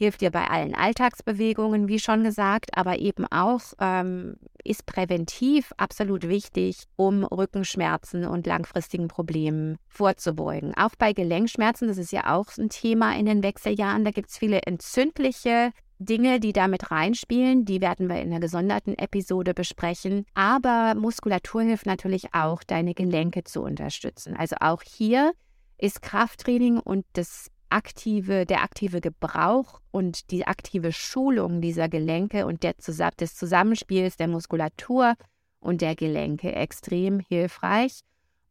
hilft 0.00 0.22
dir 0.22 0.30
bei 0.30 0.46
allen 0.46 0.74
Alltagsbewegungen, 0.74 1.86
wie 1.86 1.98
schon 1.98 2.24
gesagt, 2.24 2.70
aber 2.74 3.00
eben 3.00 3.26
auch 3.26 3.60
ähm, 3.78 4.36
ist 4.64 4.86
präventiv 4.86 5.74
absolut 5.76 6.26
wichtig, 6.26 6.84
um 6.96 7.22
Rückenschmerzen 7.22 8.24
und 8.24 8.46
langfristigen 8.46 9.08
Problemen 9.08 9.76
vorzubeugen. 9.88 10.72
Auch 10.74 10.96
bei 10.98 11.12
Gelenkschmerzen, 11.12 11.86
das 11.86 11.98
ist 11.98 12.12
ja 12.12 12.34
auch 12.34 12.46
ein 12.56 12.70
Thema 12.70 13.14
in 13.14 13.26
den 13.26 13.42
Wechseljahren, 13.42 14.02
da 14.06 14.10
gibt 14.10 14.30
es 14.30 14.38
viele 14.38 14.62
entzündliche 14.62 15.72
Dinge, 15.98 16.40
die 16.40 16.54
damit 16.54 16.90
reinspielen, 16.90 17.66
die 17.66 17.82
werden 17.82 18.08
wir 18.08 18.22
in 18.22 18.30
einer 18.30 18.40
gesonderten 18.40 18.96
Episode 18.96 19.52
besprechen. 19.52 20.24
Aber 20.32 20.94
Muskulatur 20.94 21.60
hilft 21.60 21.84
natürlich 21.84 22.32
auch, 22.32 22.64
deine 22.64 22.94
Gelenke 22.94 23.44
zu 23.44 23.60
unterstützen. 23.60 24.34
Also 24.34 24.56
auch 24.60 24.80
hier 24.80 25.32
ist 25.76 26.00
Krafttraining 26.00 26.78
und 26.78 27.04
das 27.12 27.50
aktive, 27.70 28.46
der 28.46 28.62
aktive 28.62 29.00
Gebrauch 29.00 29.80
und 29.90 30.30
die 30.30 30.46
aktive 30.46 30.92
Schulung 30.92 31.60
dieser 31.60 31.88
Gelenke 31.88 32.46
und 32.46 32.62
der, 32.62 32.74
des 32.74 33.34
Zusammenspiels 33.34 34.16
der 34.16 34.28
Muskulatur 34.28 35.14
und 35.60 35.80
der 35.80 35.94
Gelenke 35.94 36.52
extrem 36.52 37.20
hilfreich, 37.20 38.00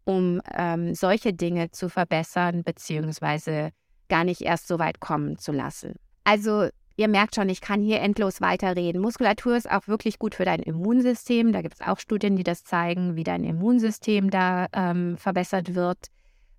um 0.05 0.41
ähm, 0.53 0.95
solche 0.95 1.33
Dinge 1.33 1.71
zu 1.71 1.89
verbessern 1.89 2.63
beziehungsweise 2.63 3.71
gar 4.07 4.23
nicht 4.23 4.41
erst 4.41 4.67
so 4.67 4.79
weit 4.79 4.99
kommen 4.99 5.37
zu 5.37 5.51
lassen. 5.51 5.95
Also 6.23 6.69
ihr 6.95 7.07
merkt 7.07 7.35
schon, 7.35 7.49
ich 7.49 7.61
kann 7.61 7.81
hier 7.81 8.01
endlos 8.01 8.41
weiterreden. 8.41 9.01
Muskulatur 9.01 9.55
ist 9.55 9.69
auch 9.69 9.87
wirklich 9.87 10.19
gut 10.19 10.35
für 10.35 10.45
dein 10.45 10.61
Immunsystem. 10.61 11.51
Da 11.51 11.61
gibt 11.61 11.75
es 11.75 11.87
auch 11.87 11.99
Studien, 11.99 12.35
die 12.35 12.43
das 12.43 12.63
zeigen, 12.63 13.15
wie 13.15 13.23
dein 13.23 13.43
Immunsystem 13.43 14.29
da 14.29 14.67
ähm, 14.73 15.17
verbessert 15.17 15.75
wird 15.75 16.09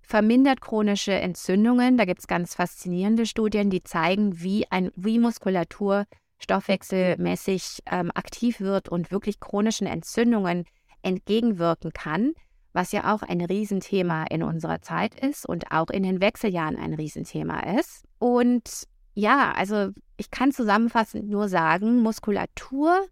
vermindert 0.01 0.61
chronische 0.61 1.13
Entzündungen. 1.13 1.97
Da 1.97 2.05
gibt 2.05 2.19
es 2.19 2.27
ganz 2.27 2.55
faszinierende 2.55 3.25
Studien, 3.25 3.69
die 3.69 3.83
zeigen, 3.83 4.41
wie, 4.41 4.65
ein, 4.69 4.91
wie 4.95 5.19
Muskulatur 5.19 6.05
stoffwechselmäßig 6.39 7.79
ähm, 7.85 8.11
aktiv 8.13 8.59
wird 8.59 8.89
und 8.89 9.11
wirklich 9.11 9.39
chronischen 9.39 9.87
Entzündungen 9.87 10.65
entgegenwirken 11.03 11.91
kann, 11.93 12.33
was 12.73 12.91
ja 12.91 13.13
auch 13.13 13.21
ein 13.21 13.41
Riesenthema 13.41 14.25
in 14.25 14.43
unserer 14.43 14.81
Zeit 14.81 15.19
ist 15.19 15.47
und 15.47 15.71
auch 15.71 15.89
in 15.89 16.03
den 16.03 16.21
Wechseljahren 16.21 16.77
ein 16.77 16.93
Riesenthema 16.93 17.77
ist. 17.77 18.05
Und 18.17 18.87
ja, 19.13 19.51
also 19.51 19.89
ich 20.17 20.31
kann 20.31 20.51
zusammenfassend 20.51 21.29
nur 21.29 21.49
sagen, 21.49 22.01
Muskulatur 22.01 23.07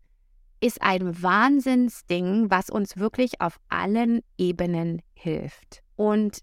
ist 0.62 0.82
ein 0.82 1.22
Wahnsinnsding, 1.22 2.50
was 2.50 2.70
uns 2.70 2.98
wirklich 2.98 3.42
auf 3.42 3.60
allen 3.70 4.22
Ebenen 4.38 5.02
hilft. 5.14 5.84
Und 5.96 6.40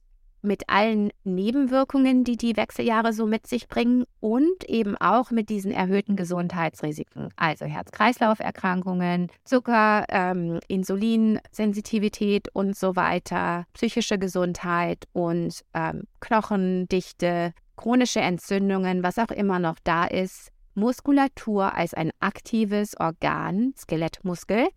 mit 0.47 0.69
allen 0.69 1.11
Nebenwirkungen, 1.25 2.25
die 2.25 2.37
die 2.37 2.57
Wechseljahre 2.57 3.13
so 3.13 3.27
mit 3.27 3.47
sich 3.47 3.69
bringen 3.69 4.05
und 4.21 4.65
eben 4.69 4.97
auch 4.97 5.31
mit 5.31 5.51
diesen 5.51 5.73
erhöhten 5.73 6.17
Gesundheitsrisiken, 6.17 7.29
also 7.37 7.67
Herz-Kreislauf-Erkrankungen, 7.67 9.29
Zucker, 9.45 10.07
ähm, 10.09 10.61
Insulinsensitivität 10.69 12.49
und 12.55 12.77
so 12.77 12.97
weiter, 12.97 13.67
psychische 13.75 14.19
Gesundheit 14.19 15.05
und 15.13 15.65
ähm, 15.75 16.05
Knochendichte, 16.21 17.53
chronische 17.77 18.21
Entzündungen, 18.21 19.03
was 19.03 19.19
auch 19.19 19.31
immer 19.31 19.59
noch 19.59 19.77
da 19.85 20.07
ist. 20.07 20.51
Muskulatur 20.75 21.75
als 21.75 21.95
ein 21.95 22.11
aktives 22.21 22.99
Organ, 22.99 23.73
Skelettmuskel, 23.77 24.69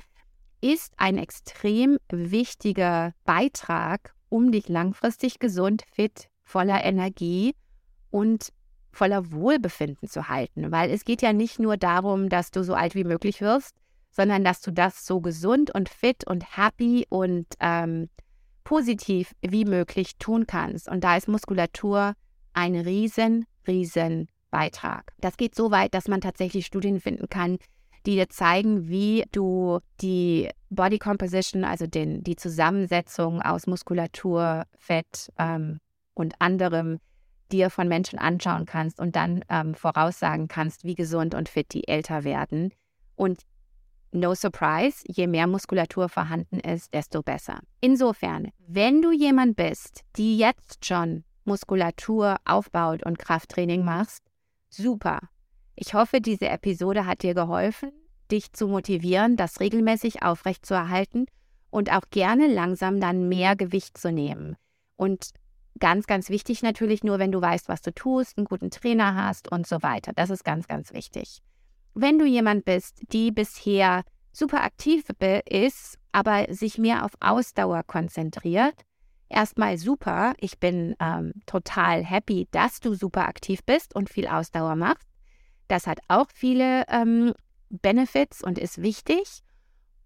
ist 0.62 0.94
ein 0.98 1.18
extrem 1.18 1.98
wichtiger 2.10 3.14
Beitrag, 3.26 4.14
um 4.30 4.52
dich 4.52 4.70
langfristig 4.70 5.40
gesund, 5.40 5.84
fit, 5.92 6.30
voller 6.44 6.84
Energie 6.84 7.56
und 8.12 8.50
voller 8.92 9.32
Wohlbefinden 9.32 10.08
zu 10.08 10.30
halten. 10.30 10.72
Weil 10.72 10.90
es 10.92 11.06
geht 11.06 11.22
ja 11.22 11.34
nicht 11.34 11.60
nur 11.60 11.78
darum, 11.78 12.30
dass 12.30 12.52
du 12.52 12.64
so 12.64 12.74
alt 12.74 12.96
wie 12.96 13.04
möglich 13.04 13.42
wirst, 13.42 13.76
sondern 14.12 14.44
dass 14.44 14.62
du 14.62 14.72
das 14.72 15.06
so 15.06 15.22
gesund 15.22 15.74
und 15.74 15.90
fit 15.90 16.26
und 16.26 16.58
happy 16.58 17.06
und 17.10 17.46
ähm, 17.60 18.10
positiv 18.64 19.34
wie 19.42 19.66
möglich 19.66 20.18
tun 20.18 20.48
kannst. 20.48 20.90
Und 20.90 21.04
da 21.04 21.18
ist 21.18 21.28
Muskulatur 21.28 22.14
ein 22.54 22.76
riesen, 22.76 23.46
riesen 23.68 24.28
Beitrag. 24.52 25.14
Das 25.20 25.38
geht 25.38 25.56
so 25.56 25.72
weit, 25.72 25.94
dass 25.94 26.08
man 26.08 26.22
tatsächlich 26.22 26.66
Studien 26.66 27.00
finden 27.00 27.30
kann, 27.30 27.58
die 28.06 28.16
dir 28.16 28.30
zeigen, 28.30 28.88
wie 28.88 29.26
du 29.32 29.80
die 30.02 30.50
Body 30.70 31.00
Composition, 31.00 31.64
also 31.64 31.88
den, 31.88 32.24
die 32.24 32.36
Zusammensetzung 32.36 33.42
aus 33.42 33.68
Muskulatur, 33.68 34.64
Fett 34.78 35.32
ähm, 35.38 35.80
und 36.14 36.36
anderem 36.40 37.00
dir 37.52 37.70
von 37.70 37.88
Menschen 37.88 38.20
anschauen 38.20 38.66
kannst 38.66 39.00
und 39.00 39.16
dann 39.16 39.44
ähm, 39.50 39.74
voraussagen 39.74 40.48
kannst, 40.48 40.84
wie 40.84 40.96
gesund 40.96 41.34
und 41.34 41.50
fit 41.50 41.74
die 41.74 41.88
älter 41.88 42.24
werden. 42.24 42.72
Und 43.16 43.42
no 44.12 44.36
surprise, 44.36 45.04
je 45.08 45.28
mehr 45.28 45.48
Muskulatur 45.48 46.10
vorhanden 46.10 46.60
ist, 46.60 46.94
desto 46.94 47.22
besser. 47.22 47.60
Insofern, 47.82 48.52
wenn 48.68 49.02
du 49.02 49.12
jemand 49.12 49.56
bist, 49.56 50.02
die 50.16 50.38
jetzt 50.38 50.86
schon 50.86 51.24
Muskulatur 51.46 52.38
aufbaut 52.46 53.04
und 53.04 53.18
Krafttraining 53.18 53.84
machst, 53.84 54.24
super. 54.70 55.20
Ich 55.82 55.94
hoffe, 55.94 56.20
diese 56.20 56.50
Episode 56.50 57.06
hat 57.06 57.24
dir 57.24 57.34
geholfen, 57.34 57.94
dich 58.30 58.52
zu 58.52 58.68
motivieren, 58.68 59.38
das 59.38 59.62
regelmäßig 59.62 60.24
aufrechtzuerhalten 60.24 61.28
und 61.70 61.90
auch 61.90 62.02
gerne 62.12 62.48
langsam 62.48 63.00
dann 63.00 63.30
mehr 63.30 63.56
Gewicht 63.56 63.98
zu 63.98 64.12
nehmen. 64.12 64.58
Und 64.98 65.30
ganz, 65.80 66.06
ganz 66.06 66.30
wichtig 66.30 66.64
natürlich 66.64 67.06
nur, 67.06 67.18
wenn 67.18 67.32
du 67.32 67.42
weißt, 67.42 67.70
was 67.70 67.82
du 67.82 67.94
tust, 67.94 68.38
einen 68.38 68.44
guten 68.44 68.72
Trainer 68.72 69.16
hast 69.16 69.50
und 69.50 69.66
so 69.66 69.82
weiter. 69.82 70.12
Das 70.14 70.30
ist 70.30 70.44
ganz, 70.44 70.68
ganz 70.68 70.92
wichtig. 70.92 71.40
Wenn 71.94 72.20
du 72.20 72.26
jemand 72.26 72.66
bist, 72.66 73.02
die 73.14 73.32
bisher 73.32 74.04
super 74.34 74.66
aktiv 74.66 75.06
ist, 75.50 75.98
aber 76.12 76.54
sich 76.54 76.78
mehr 76.78 77.06
auf 77.06 77.12
Ausdauer 77.22 77.84
konzentriert, 77.84 78.76
erstmal 79.30 79.78
super. 79.78 80.34
Ich 80.42 80.60
bin 80.60 80.98
ähm, 81.00 81.36
total 81.46 82.04
happy, 82.04 82.50
dass 82.52 82.82
du 82.82 82.96
super 82.96 83.30
aktiv 83.30 83.62
bist 83.66 83.96
und 83.96 84.10
viel 84.10 84.28
Ausdauer 84.28 84.76
machst. 84.76 85.09
Das 85.70 85.88
hat 85.88 86.00
auch 86.10 86.28
viele 86.34 86.84
ähm, 86.90 87.34
Benefits 87.70 88.44
und 88.44 88.58
ist 88.58 88.82
wichtig. 88.82 89.42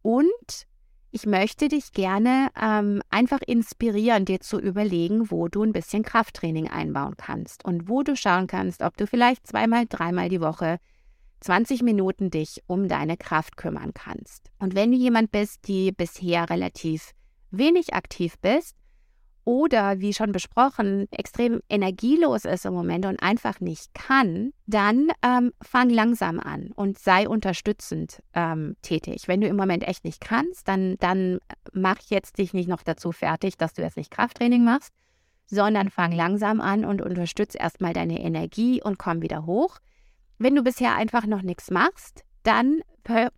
Und 0.03 0.67
ich 1.09 1.25
möchte 1.25 1.69
dich 1.69 1.93
gerne 1.93 2.49
ähm, 2.61 3.01
einfach 3.09 3.39
inspirieren, 3.45 4.25
dir 4.25 4.41
zu 4.41 4.59
überlegen, 4.59 5.31
wo 5.31 5.47
du 5.47 5.63
ein 5.63 5.71
bisschen 5.71 6.03
Krafttraining 6.03 6.69
einbauen 6.69 7.15
kannst 7.17 7.63
und 7.65 7.87
wo 7.87 8.03
du 8.03 8.15
schauen 8.15 8.47
kannst, 8.47 8.81
ob 8.81 8.97
du 8.97 9.07
vielleicht 9.07 9.47
zweimal, 9.47 9.85
dreimal 9.87 10.27
die 10.27 10.41
Woche 10.41 10.79
20 11.39 11.81
Minuten 11.81 12.29
dich 12.29 12.63
um 12.67 12.87
deine 12.87 13.15
Kraft 13.15 13.57
kümmern 13.57 13.93
kannst. 13.93 14.49
Und 14.59 14.75
wenn 14.75 14.91
du 14.91 14.97
jemand 14.97 15.31
bist, 15.31 15.67
die 15.67 15.91
bisher 15.91 16.49
relativ 16.49 17.11
wenig 17.51 17.93
aktiv 17.93 18.35
bist, 18.39 18.75
oder 19.45 19.99
wie 19.99 20.13
schon 20.13 20.31
besprochen, 20.31 21.07
extrem 21.11 21.61
energielos 21.69 22.45
ist 22.45 22.65
im 22.65 22.73
Moment 22.73 23.05
und 23.05 23.21
einfach 23.21 23.59
nicht 23.59 23.93
kann, 23.93 24.53
dann 24.67 25.09
ähm, 25.21 25.51
fang 25.61 25.89
langsam 25.89 26.39
an 26.39 26.71
und 26.75 26.97
sei 26.97 27.27
unterstützend 27.27 28.21
ähm, 28.33 28.75
tätig. 28.81 29.27
Wenn 29.27 29.41
du 29.41 29.47
im 29.47 29.57
Moment 29.57 29.85
echt 29.87 30.05
nicht 30.05 30.21
kannst, 30.21 30.67
dann, 30.67 30.95
dann 30.99 31.39
mach 31.73 31.97
jetzt 32.07 32.37
dich 32.37 32.53
nicht 32.53 32.69
noch 32.69 32.83
dazu 32.83 33.11
fertig, 33.11 33.57
dass 33.57 33.73
du 33.73 33.81
jetzt 33.81 33.97
nicht 33.97 34.11
Krafttraining 34.11 34.63
machst, 34.63 34.93
sondern 35.45 35.89
fang 35.89 36.13
langsam 36.13 36.61
an 36.61 36.85
und 36.85 37.01
unterstütze 37.01 37.57
erstmal 37.57 37.93
deine 37.93 38.21
Energie 38.21 38.81
und 38.81 38.97
komm 38.97 39.21
wieder 39.21 39.45
hoch. 39.45 39.79
Wenn 40.37 40.55
du 40.55 40.63
bisher 40.63 40.95
einfach 40.95 41.25
noch 41.25 41.41
nichts 41.41 41.69
machst, 41.69 42.23
dann 42.43 42.81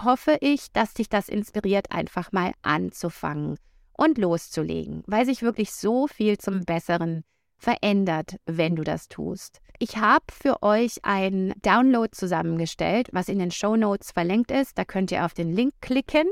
hoffe 0.03 0.37
ich, 0.41 0.71
dass 0.71 0.93
dich 0.93 1.09
das 1.09 1.29
inspiriert, 1.29 1.91
einfach 1.91 2.31
mal 2.31 2.53
anzufangen 2.61 3.57
und 3.97 4.17
loszulegen, 4.17 5.03
weil 5.07 5.25
sich 5.25 5.41
wirklich 5.41 5.71
so 5.71 6.07
viel 6.07 6.37
zum 6.37 6.65
Besseren 6.65 7.23
verändert, 7.57 8.35
wenn 8.45 8.75
du 8.75 8.83
das 8.83 9.07
tust. 9.07 9.59
Ich 9.79 9.97
habe 9.97 10.25
für 10.31 10.63
euch 10.63 11.03
ein 11.03 11.53
Download 11.61 12.09
zusammengestellt, 12.11 13.09
was 13.11 13.27
in 13.27 13.39
den 13.39 13.51
Show 13.51 13.75
Notes 13.75 14.11
verlinkt 14.11 14.51
ist. 14.51 14.77
Da 14.77 14.85
könnt 14.85 15.11
ihr 15.11 15.25
auf 15.25 15.33
den 15.33 15.51
Link 15.51 15.73
klicken 15.81 16.27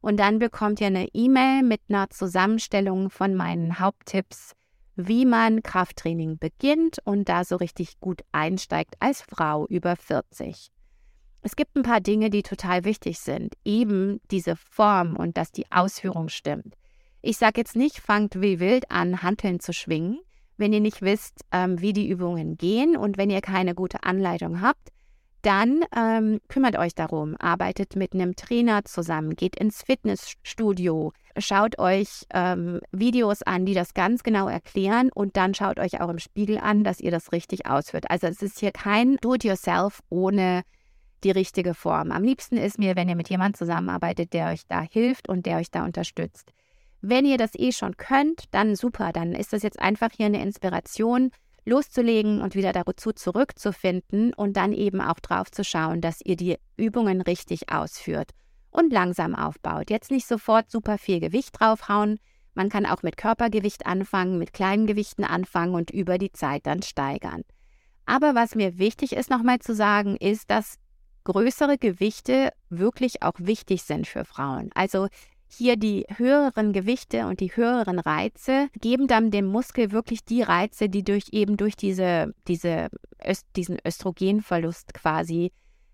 und 0.00 0.18
dann 0.18 0.38
bekommt 0.38 0.80
ihr 0.80 0.88
eine 0.88 1.08
E-Mail 1.14 1.62
mit 1.62 1.80
einer 1.88 2.10
Zusammenstellung 2.10 3.08
von 3.08 3.34
meinen 3.34 3.78
Haupttipps, 3.78 4.52
wie 4.96 5.24
man 5.24 5.62
Krafttraining 5.62 6.38
beginnt 6.38 6.98
und 7.04 7.28
da 7.28 7.44
so 7.44 7.56
richtig 7.56 7.98
gut 8.00 8.22
einsteigt 8.32 8.94
als 9.00 9.22
Frau 9.22 9.66
über 9.68 9.96
40. 9.96 10.70
Es 11.40 11.56
gibt 11.56 11.76
ein 11.76 11.82
paar 11.82 12.00
Dinge, 12.00 12.30
die 12.30 12.42
total 12.42 12.84
wichtig 12.84 13.18
sind. 13.18 13.54
Eben 13.64 14.20
diese 14.30 14.54
Form 14.54 15.16
und 15.16 15.36
dass 15.36 15.50
die 15.50 15.70
Ausführung 15.72 16.28
stimmt. 16.28 16.76
Ich 17.24 17.36
sage 17.36 17.60
jetzt 17.60 17.76
nicht, 17.76 18.00
fangt 18.00 18.40
wie 18.40 18.58
wild 18.58 18.90
an, 18.90 19.22
Hanteln 19.22 19.60
zu 19.60 19.72
schwingen, 19.72 20.18
wenn 20.56 20.72
ihr 20.72 20.80
nicht 20.80 21.02
wisst, 21.02 21.42
ähm, 21.52 21.80
wie 21.80 21.92
die 21.92 22.08
Übungen 22.08 22.56
gehen 22.56 22.96
und 22.96 23.16
wenn 23.16 23.30
ihr 23.30 23.40
keine 23.40 23.76
gute 23.76 24.02
Anleitung 24.02 24.60
habt, 24.60 24.88
dann 25.42 25.84
ähm, 25.96 26.40
kümmert 26.48 26.76
euch 26.76 26.96
darum, 26.96 27.36
arbeitet 27.38 27.94
mit 27.94 28.12
einem 28.12 28.34
Trainer 28.34 28.84
zusammen, 28.84 29.36
geht 29.36 29.54
ins 29.54 29.82
Fitnessstudio, 29.82 31.12
schaut 31.38 31.78
euch 31.78 32.26
ähm, 32.34 32.80
Videos 32.90 33.42
an, 33.42 33.66
die 33.66 33.74
das 33.74 33.94
ganz 33.94 34.24
genau 34.24 34.48
erklären 34.48 35.10
und 35.14 35.36
dann 35.36 35.54
schaut 35.54 35.78
euch 35.78 36.00
auch 36.00 36.08
im 36.08 36.18
Spiegel 36.18 36.58
an, 36.58 36.82
dass 36.82 37.00
ihr 37.00 37.12
das 37.12 37.30
richtig 37.30 37.66
ausführt. 37.66 38.10
Also 38.10 38.26
es 38.26 38.42
ist 38.42 38.58
hier 38.58 38.72
kein 38.72 39.16
Do-it-yourself 39.20 40.00
ohne 40.08 40.62
die 41.22 41.30
richtige 41.30 41.74
Form. 41.74 42.10
Am 42.10 42.24
liebsten 42.24 42.56
ist 42.56 42.80
mir, 42.80 42.96
wenn 42.96 43.08
ihr 43.08 43.16
mit 43.16 43.28
jemandem 43.28 43.54
zusammenarbeitet, 43.58 44.32
der 44.32 44.48
euch 44.48 44.66
da 44.66 44.82
hilft 44.82 45.28
und 45.28 45.46
der 45.46 45.58
euch 45.58 45.70
da 45.70 45.84
unterstützt. 45.84 46.52
Wenn 47.02 47.26
ihr 47.26 47.36
das 47.36 47.50
eh 47.54 47.72
schon 47.72 47.96
könnt, 47.96 48.44
dann 48.52 48.76
super, 48.76 49.12
dann 49.12 49.32
ist 49.32 49.52
das 49.52 49.64
jetzt 49.64 49.80
einfach 49.80 50.10
hier 50.16 50.26
eine 50.26 50.40
Inspiration, 50.40 51.30
loszulegen 51.64 52.40
und 52.40 52.54
wieder 52.54 52.72
dazu 52.72 53.12
zurückzufinden 53.12 54.32
und 54.34 54.56
dann 54.56 54.72
eben 54.72 55.00
auch 55.00 55.20
drauf 55.20 55.50
zu 55.50 55.64
schauen, 55.64 56.00
dass 56.00 56.20
ihr 56.24 56.36
die 56.36 56.56
Übungen 56.76 57.20
richtig 57.20 57.72
ausführt 57.72 58.30
und 58.70 58.92
langsam 58.92 59.34
aufbaut. 59.34 59.90
Jetzt 59.90 60.10
nicht 60.10 60.26
sofort 60.26 60.70
super 60.70 60.96
viel 60.96 61.20
Gewicht 61.20 61.60
draufhauen. 61.60 62.18
Man 62.54 62.68
kann 62.68 62.86
auch 62.86 63.02
mit 63.02 63.16
Körpergewicht 63.16 63.86
anfangen, 63.86 64.38
mit 64.38 64.52
kleinen 64.52 64.86
Gewichten 64.86 65.24
anfangen 65.24 65.74
und 65.74 65.90
über 65.90 66.18
die 66.18 66.32
Zeit 66.32 66.66
dann 66.66 66.82
steigern. 66.82 67.42
Aber 68.06 68.34
was 68.34 68.54
mir 68.54 68.78
wichtig 68.78 69.12
ist 69.12 69.30
nochmal 69.30 69.60
zu 69.60 69.74
sagen, 69.74 70.16
ist, 70.16 70.50
dass 70.50 70.76
größere 71.24 71.78
Gewichte 71.78 72.52
wirklich 72.68 73.22
auch 73.22 73.34
wichtig 73.38 73.82
sind 73.84 74.06
für 74.06 74.24
Frauen. 74.24 74.70
Also 74.74 75.08
hier 75.54 75.76
die 75.76 76.06
höheren 76.16 76.72
Gewichte 76.72 77.26
und 77.26 77.40
die 77.40 77.54
höheren 77.54 77.98
Reize 77.98 78.68
geben 78.80 79.06
dann 79.06 79.30
dem 79.30 79.46
Muskel 79.46 79.92
wirklich 79.92 80.24
die 80.24 80.42
Reize, 80.42 80.88
die 80.88 81.04
durch 81.04 81.28
eben 81.32 81.56
durch 81.56 81.76
diese, 81.76 82.34
diese 82.48 82.88
Öst, 83.24 83.46
diesen 83.56 83.78
Östrogenverlust 83.86 84.94
quasi, 84.94 85.52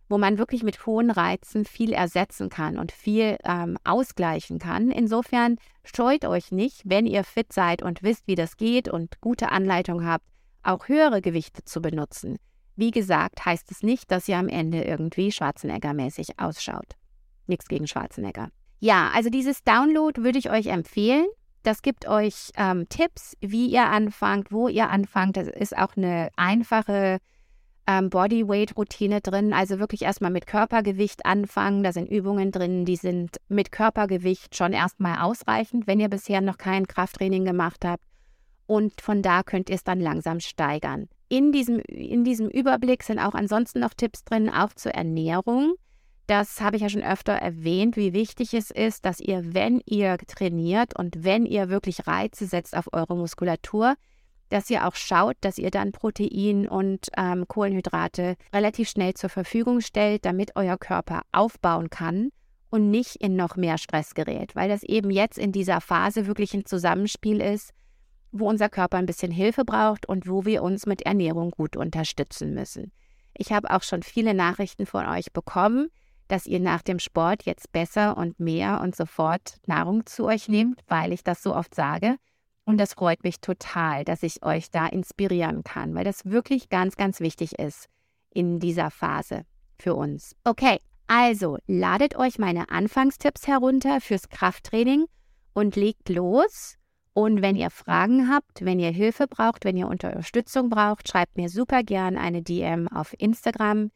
wo 0.09 0.19
man 0.19 0.39
wirklich 0.39 0.63
mit 0.63 0.87
hohen 0.87 1.11
Reizen 1.11 1.65
viel 1.65 1.93
ersetzen 1.93 2.49
kann 2.49 2.79
und 2.79 2.93
viel 2.93 3.37
ähm, 3.45 3.77
ausgleichen 3.85 4.59
kann. 4.59 4.91
Insofern 4.91 5.57
scheut 5.85 6.25
euch 6.25 6.53
nicht, 6.53 6.83
wenn 6.85 7.07
ihr 7.07 7.25
fit 7.25 7.53
seid 7.53 7.83
und 7.83 8.03
wisst, 8.03 8.27
wie 8.27 8.35
das 8.35 8.57
geht 8.57 8.89
und 8.89 9.21
gute 9.21 9.51
Anleitung 9.51 10.05
habt, 10.07 10.25
auch 10.63 10.89
höhere 10.89 11.21
Gewichte 11.21 11.65
zu 11.65 11.81
benutzen. 11.81 12.39
Wie 12.77 12.91
gesagt, 12.91 13.45
heißt 13.45 13.71
es 13.73 13.83
nicht, 13.83 14.11
dass 14.11 14.29
ihr 14.29 14.39
am 14.39 14.49
Ende 14.49 14.83
irgendwie 14.83 15.33
Schwarzenegger-mäßig 15.33 16.39
ausschaut. 16.39 16.95
Nichts 17.47 17.67
gegen 17.67 17.89
Schwarzenegger. 17.89 18.51
Ja, 18.81 19.11
also 19.15 19.31
dieses 19.31 19.63
Download 19.65 20.23
würde 20.23 20.39
ich 20.39 20.51
euch 20.51 20.67
empfehlen. 20.67 21.27
Das 21.63 21.83
gibt 21.83 22.07
euch 22.09 22.51
ähm, 22.57 22.89
Tipps, 22.89 23.37
wie 23.41 23.67
ihr 23.67 23.87
anfangt, 23.87 24.53
wo 24.53 24.69
ihr 24.69 24.89
anfangt. 24.89 25.37
Das 25.37 25.49
ist 25.49 25.77
auch 25.77 25.97
eine 25.97 26.31
einfache 26.37 27.19
ähm, 27.89 28.11
Bodyweight-Routine 28.11 29.21
drin. 29.21 29.53
Also 29.53 29.79
wirklich 29.81 30.03
erstmal 30.03 30.31
mit 30.31 30.47
Körpergewicht 30.47 31.27
anfangen. 31.27 31.83
Da 31.83 31.93
sind 31.93 32.09
Übungen 32.09 32.53
drin, 32.53 32.85
die 32.85 32.97
sind 32.97 33.39
mit 33.49 33.73
Körpergewicht 33.73 34.55
schon 34.55 34.73
erstmal 34.73 35.19
ausreichend, 35.19 35.87
wenn 35.87 35.99
ihr 35.99 36.09
bisher 36.09 36.41
noch 36.41 36.59
kein 36.59 36.87
Krafttraining 36.87 37.45
gemacht 37.45 37.85
habt. 37.85 38.03
Und 38.67 39.01
von 39.01 39.23
da 39.23 39.43
könnt 39.43 39.71
ihr 39.71 39.77
es 39.77 39.85
dann 39.85 40.01
langsam 40.01 40.41
steigern. 40.41 41.09
In 41.29 41.53
diesem, 41.53 41.81
in 41.81 42.25
diesem 42.25 42.49
Überblick 42.49 43.03
sind 43.03 43.19
auch 43.19 43.35
ansonsten 43.35 43.81
noch 43.81 43.95
Tipps 43.95 44.25
drin, 44.25 44.49
auch 44.49 44.75
zur 44.75 44.93
Ernährung. 44.93 45.75
Das 46.29 46.61
habe 46.61 46.77
ich 46.77 46.83
ja 46.83 46.91
schon 46.91 47.03
öfter 47.03 47.33
erwähnt, 47.33 47.97
wie 47.97 48.13
wichtig 48.13 48.53
es 48.53 48.71
ist, 48.71 49.07
dass 49.07 49.19
ihr, 49.19 49.55
wenn 49.55 49.81
ihr 49.87 50.19
trainiert 50.19 50.95
und 50.95 51.25
wenn 51.25 51.47
ihr 51.47 51.71
wirklich 51.71 52.07
Reize 52.07 52.45
setzt 52.45 52.77
auf 52.77 52.93
eure 52.93 53.17
Muskulatur, 53.17 53.95
dass 54.51 54.69
ihr 54.69 54.87
auch 54.87 54.95
schaut, 54.95 55.37
dass 55.41 55.57
ihr 55.57 55.71
dann 55.71 55.91
Protein 55.91 56.69
und 56.69 57.09
ähm, 57.17 57.49
Kohlenhydrate 57.49 58.37
relativ 58.53 58.91
schnell 58.91 59.15
zur 59.15 59.31
Verfügung 59.31 59.81
stellt, 59.81 60.27
damit 60.27 60.55
euer 60.55 60.77
Körper 60.77 61.23
aufbauen 61.33 61.89
kann 61.89 62.29
und 62.69 62.91
nicht 62.91 63.17
in 63.17 63.35
noch 63.35 63.57
mehr 63.57 63.79
Stress 63.79 64.13
gerät, 64.15 64.55
weil 64.55 64.69
das 64.69 64.83
eben 64.83 65.11
jetzt 65.11 65.39
in 65.39 65.51
dieser 65.51 65.81
Phase 65.81 66.27
wirklich 66.27 66.53
ein 66.53 66.67
Zusammenspiel 66.67 67.41
ist, 67.41 67.73
wo 68.33 68.51
unser 68.51 68.69
Körper 68.69 68.99
ein 68.99 69.07
bisschen 69.07 69.33
Hilfe 69.33 69.65
braucht 69.65 70.07
und 70.07 70.29
wo 70.29 70.45
wir 70.45 70.63
uns 70.63 70.85
mit 70.85 71.01
Ernährung 71.07 71.53
gut 71.53 71.75
unterstützen 71.75 72.53
müssen. 72.53 72.93
Ich 73.33 73.51
habe 73.51 73.71
auch 73.71 73.83
schon 73.83 74.03
viele 74.03 74.35
Nachrichten 74.35 74.85
von 74.85 75.07
euch 75.07 75.33
bekommen, 75.33 75.89
dass 76.29 76.47
ihr 76.47 76.61
nach 76.61 76.83
dem 76.83 76.99
Sport 76.99 77.45
jetzt 77.45 77.73
besser 77.73 78.17
und 78.17 78.39
mehr 78.39 78.81
und 78.81 78.95
sofort 78.95 79.57
Nahrung 79.67 80.07
zu 80.07 80.27
euch 80.27 80.49
nehmt, 80.49 80.81
weil 80.87 81.13
ich 81.13 81.25
das 81.25 81.43
so 81.43 81.55
oft 81.55 81.75
sage. 81.75 82.17
Und 82.65 82.79
das 82.79 82.93
freut 82.93 83.25
mich 83.25 83.41
total, 83.41 84.05
dass 84.05 84.23
ich 84.23 84.45
euch 84.45 84.71
da 84.71 84.87
inspirieren 84.87 85.65
kann, 85.65 85.95
weil 85.95 86.05
das 86.05 86.27
wirklich 86.27 86.69
ganz, 86.69 86.97
ganz 86.97 87.21
wichtig 87.21 87.59
ist 87.59 87.87
in 88.31 88.61
dieser 88.61 88.91
Phase 88.91 89.45
für 89.79 89.95
uns. 89.95 90.37
Okay, 90.45 90.79
also 91.07 91.57
ladet 91.67 92.17
euch 92.17 92.39
meine 92.39 92.69
Anfangstipps 92.69 93.47
herunter 93.47 94.03
fürs 94.03 94.29
Krafttraining 94.29 95.07
und 95.55 95.77
legt 95.77 96.11
los. 96.11 96.75
Und 97.15 97.43
wenn 97.43 97.57
ihr 97.57 97.71
Fragen 97.71 98.29
habt, 98.29 98.65
wenn 98.65 98.79
ihr 98.79 98.91
Hilfe 98.91 99.27
braucht, 99.27 99.65
wenn 99.65 99.77
ihr 99.77 99.89
Unterstützung 99.89 100.69
braucht, 100.69 101.09
schreibt 101.09 101.37
mir 101.37 101.49
super 101.49 101.83
gern 101.83 102.17
eine 102.17 102.43
DM 102.43 102.87
auf 102.87 103.15
Instagram. 103.19 103.91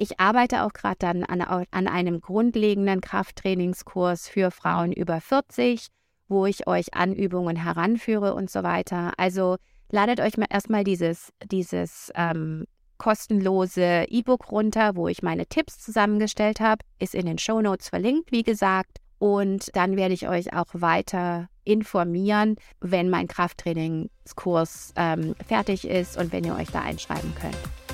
Ich 0.00 0.20
arbeite 0.20 0.62
auch 0.62 0.72
gerade 0.72 0.96
dann 1.00 1.24
an, 1.24 1.40
an 1.40 1.88
einem 1.88 2.20
grundlegenden 2.20 3.00
Krafttrainingskurs 3.00 4.28
für 4.28 4.52
Frauen 4.52 4.92
über 4.92 5.20
40, 5.20 5.88
wo 6.28 6.46
ich 6.46 6.68
euch 6.68 6.94
an 6.94 7.12
Übungen 7.12 7.56
heranführe 7.56 8.34
und 8.34 8.48
so 8.48 8.62
weiter. 8.62 9.12
Also 9.16 9.56
ladet 9.90 10.20
euch 10.20 10.36
mal 10.36 10.46
erstmal 10.50 10.84
dieses, 10.84 11.32
dieses 11.50 12.12
ähm, 12.14 12.66
kostenlose 12.98 14.04
E-Book 14.08 14.52
runter, 14.52 14.94
wo 14.94 15.08
ich 15.08 15.22
meine 15.22 15.46
Tipps 15.46 15.80
zusammengestellt 15.80 16.60
habe. 16.60 16.84
Ist 17.00 17.16
in 17.16 17.26
den 17.26 17.38
Show 17.38 17.60
Notes 17.60 17.88
verlinkt, 17.88 18.30
wie 18.30 18.44
gesagt. 18.44 18.98
Und 19.18 19.74
dann 19.74 19.96
werde 19.96 20.14
ich 20.14 20.28
euch 20.28 20.52
auch 20.52 20.68
weiter 20.74 21.48
informieren, 21.64 22.54
wenn 22.78 23.10
mein 23.10 23.26
Krafttrainingskurs 23.26 24.92
ähm, 24.94 25.34
fertig 25.44 25.88
ist 25.88 26.16
und 26.16 26.30
wenn 26.30 26.44
ihr 26.44 26.54
euch 26.54 26.70
da 26.70 26.82
einschreiben 26.82 27.34
könnt. 27.34 27.87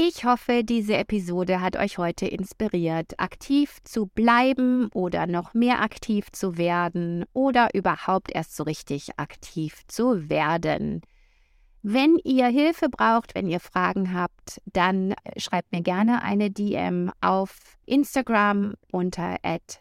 Ich 0.00 0.24
hoffe, 0.24 0.62
diese 0.62 0.96
Episode 0.96 1.60
hat 1.60 1.74
euch 1.76 1.98
heute 1.98 2.24
inspiriert, 2.24 3.18
aktiv 3.18 3.78
zu 3.82 4.06
bleiben 4.06 4.90
oder 4.94 5.26
noch 5.26 5.54
mehr 5.54 5.82
aktiv 5.82 6.30
zu 6.30 6.56
werden 6.56 7.24
oder 7.32 7.74
überhaupt 7.74 8.30
erst 8.32 8.54
so 8.54 8.62
richtig 8.62 9.18
aktiv 9.18 9.82
zu 9.88 10.30
werden. 10.30 11.00
Wenn 11.82 12.16
ihr 12.22 12.46
Hilfe 12.46 12.88
braucht, 12.88 13.34
wenn 13.34 13.48
ihr 13.48 13.58
Fragen 13.58 14.14
habt, 14.14 14.60
dann 14.66 15.16
schreibt 15.36 15.72
mir 15.72 15.82
gerne 15.82 16.22
eine 16.22 16.52
DM 16.52 17.10
auf 17.20 17.58
Instagram 17.84 18.74
unter 18.92 19.38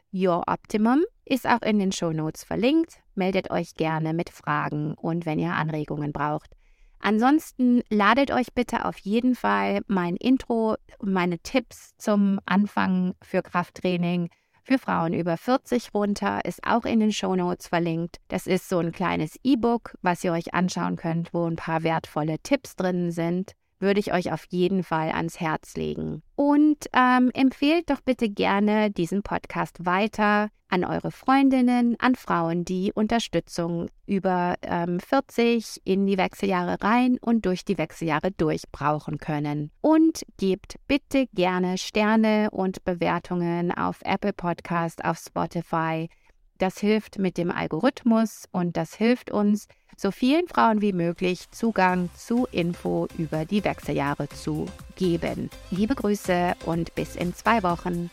@youroptimum. 0.09 1.03
Ist 1.25 1.47
auch 1.47 1.61
in 1.61 1.77
den 1.77 1.91
Show 1.91 2.11
Notes 2.11 2.43
verlinkt. 2.43 3.01
Meldet 3.13 3.51
euch 3.51 3.75
gerne 3.75 4.15
mit 4.15 4.31
Fragen 4.31 4.95
und 4.95 5.27
wenn 5.27 5.37
ihr 5.37 5.53
Anregungen 5.53 6.11
braucht. 6.11 6.56
Ansonsten 6.99 7.81
ladet 7.89 8.31
euch 8.31 8.53
bitte 8.53 8.85
auf 8.85 8.97
jeden 8.97 9.35
Fall 9.35 9.81
mein 9.87 10.15
Intro, 10.15 10.75
meine 11.01 11.39
Tipps 11.39 11.95
zum 11.97 12.39
Anfang 12.45 13.15
für 13.21 13.41
Krafttraining 13.41 14.29
für 14.63 14.77
Frauen 14.77 15.13
über 15.13 15.37
40 15.37 15.93
runter, 15.93 16.43
ist 16.43 16.65
auch 16.65 16.83
in 16.83 16.99
den 16.99 17.13
Show 17.13 17.35
Notes 17.35 17.67
verlinkt. 17.67 18.17
Das 18.27 18.47
ist 18.47 18.67
so 18.67 18.79
ein 18.79 18.91
kleines 18.91 19.39
E-Book, 19.43 19.95
was 20.01 20.23
ihr 20.23 20.33
euch 20.33 20.53
anschauen 20.53 20.97
könnt, 20.97 21.33
wo 21.33 21.45
ein 21.45 21.55
paar 21.55 21.83
wertvolle 21.83 22.39
Tipps 22.39 22.75
drin 22.75 23.11
sind 23.11 23.53
würde 23.79 23.99
ich 23.99 24.13
euch 24.13 24.31
auf 24.31 24.45
jeden 24.49 24.83
Fall 24.83 25.11
ans 25.11 25.39
Herz 25.39 25.75
legen. 25.75 26.23
Und 26.35 26.87
ähm, 26.93 27.31
empfehlt 27.33 27.89
doch 27.89 28.01
bitte 28.01 28.29
gerne 28.29 28.91
diesen 28.91 29.23
Podcast 29.23 29.85
weiter 29.85 30.49
an 30.69 30.83
eure 30.83 31.11
Freundinnen, 31.11 31.95
an 31.99 32.15
Frauen, 32.15 32.65
die 32.65 32.91
Unterstützung 32.93 33.89
über 34.05 34.55
ähm, 34.61 34.99
40 34.99 35.81
in 35.85 36.05
die 36.05 36.17
Wechseljahre 36.17 36.77
rein 36.81 37.17
und 37.21 37.45
durch 37.45 37.63
die 37.63 37.77
Wechseljahre 37.77 38.31
durch 38.31 38.63
brauchen 38.71 39.17
können. 39.17 39.71
Und 39.81 40.23
gebt 40.37 40.75
bitte 40.87 41.27
gerne 41.33 41.77
Sterne 41.77 42.49
und 42.51 42.83
Bewertungen 42.83 43.71
auf 43.71 44.01
Apple 44.03 44.33
Podcast, 44.33 45.03
auf 45.05 45.17
Spotify. 45.17 46.09
Das 46.57 46.79
hilft 46.79 47.19
mit 47.19 47.37
dem 47.37 47.51
Algorithmus 47.51 48.45
und 48.51 48.77
das 48.77 48.95
hilft 48.95 49.29
uns, 49.31 49.67
so 49.95 50.11
vielen 50.11 50.47
Frauen 50.47 50.81
wie 50.81 50.93
möglich 50.93 51.49
Zugang 51.51 52.09
zu 52.15 52.47
Info 52.51 53.07
über 53.17 53.45
die 53.45 53.63
Wechseljahre 53.63 54.29
zu 54.29 54.65
geben. 54.95 55.49
Liebe 55.71 55.95
Grüße 55.95 56.55
und 56.65 56.93
bis 56.95 57.15
in 57.15 57.33
zwei 57.33 57.63
Wochen. 57.63 58.09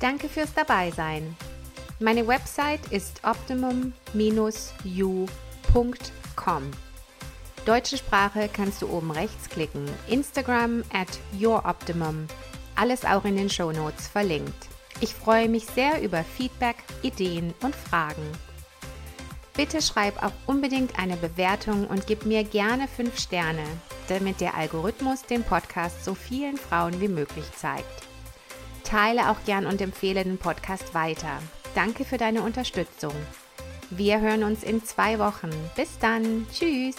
Danke 0.00 0.28
fürs 0.28 0.52
Dabeisein. 0.54 1.36
Meine 1.98 2.26
Website 2.26 2.92
ist 2.92 3.22
optimum-u.com. 3.24 3.92
Deutsche 7.64 7.96
Sprache 7.96 8.48
kannst 8.52 8.82
du 8.82 8.88
oben 8.88 9.10
rechts 9.10 9.48
klicken. 9.48 9.86
Instagram 10.08 10.84
at 10.92 11.08
youroptimum. 11.36 12.26
Alles 12.76 13.04
auch 13.04 13.24
in 13.24 13.36
den 13.36 13.50
Show 13.50 13.72
Notes 13.72 14.06
verlinkt. 14.06 14.68
Ich 15.00 15.14
freue 15.14 15.48
mich 15.48 15.66
sehr 15.66 16.02
über 16.02 16.24
Feedback, 16.24 16.76
Ideen 17.02 17.52
und 17.62 17.74
Fragen. 17.74 18.26
Bitte 19.54 19.80
schreib 19.80 20.22
auch 20.22 20.32
unbedingt 20.46 20.98
eine 20.98 21.16
Bewertung 21.16 21.86
und 21.86 22.06
gib 22.06 22.26
mir 22.26 22.44
gerne 22.44 22.88
5 22.88 23.18
Sterne, 23.18 23.64
damit 24.08 24.40
der 24.40 24.54
Algorithmus 24.54 25.22
den 25.22 25.42
Podcast 25.42 26.04
so 26.04 26.14
vielen 26.14 26.56
Frauen 26.56 27.00
wie 27.00 27.08
möglich 27.08 27.46
zeigt. 27.56 27.84
Teile 28.84 29.30
auch 29.30 29.42
gern 29.44 29.66
und 29.66 29.80
empfehle 29.80 30.24
den 30.24 30.38
Podcast 30.38 30.94
weiter. 30.94 31.38
Danke 31.74 32.04
für 32.04 32.18
deine 32.18 32.42
Unterstützung. 32.42 33.14
Wir 33.90 34.20
hören 34.20 34.44
uns 34.44 34.62
in 34.62 34.84
zwei 34.84 35.18
Wochen. 35.18 35.50
Bis 35.74 35.98
dann. 35.98 36.46
Tschüss. 36.52 36.96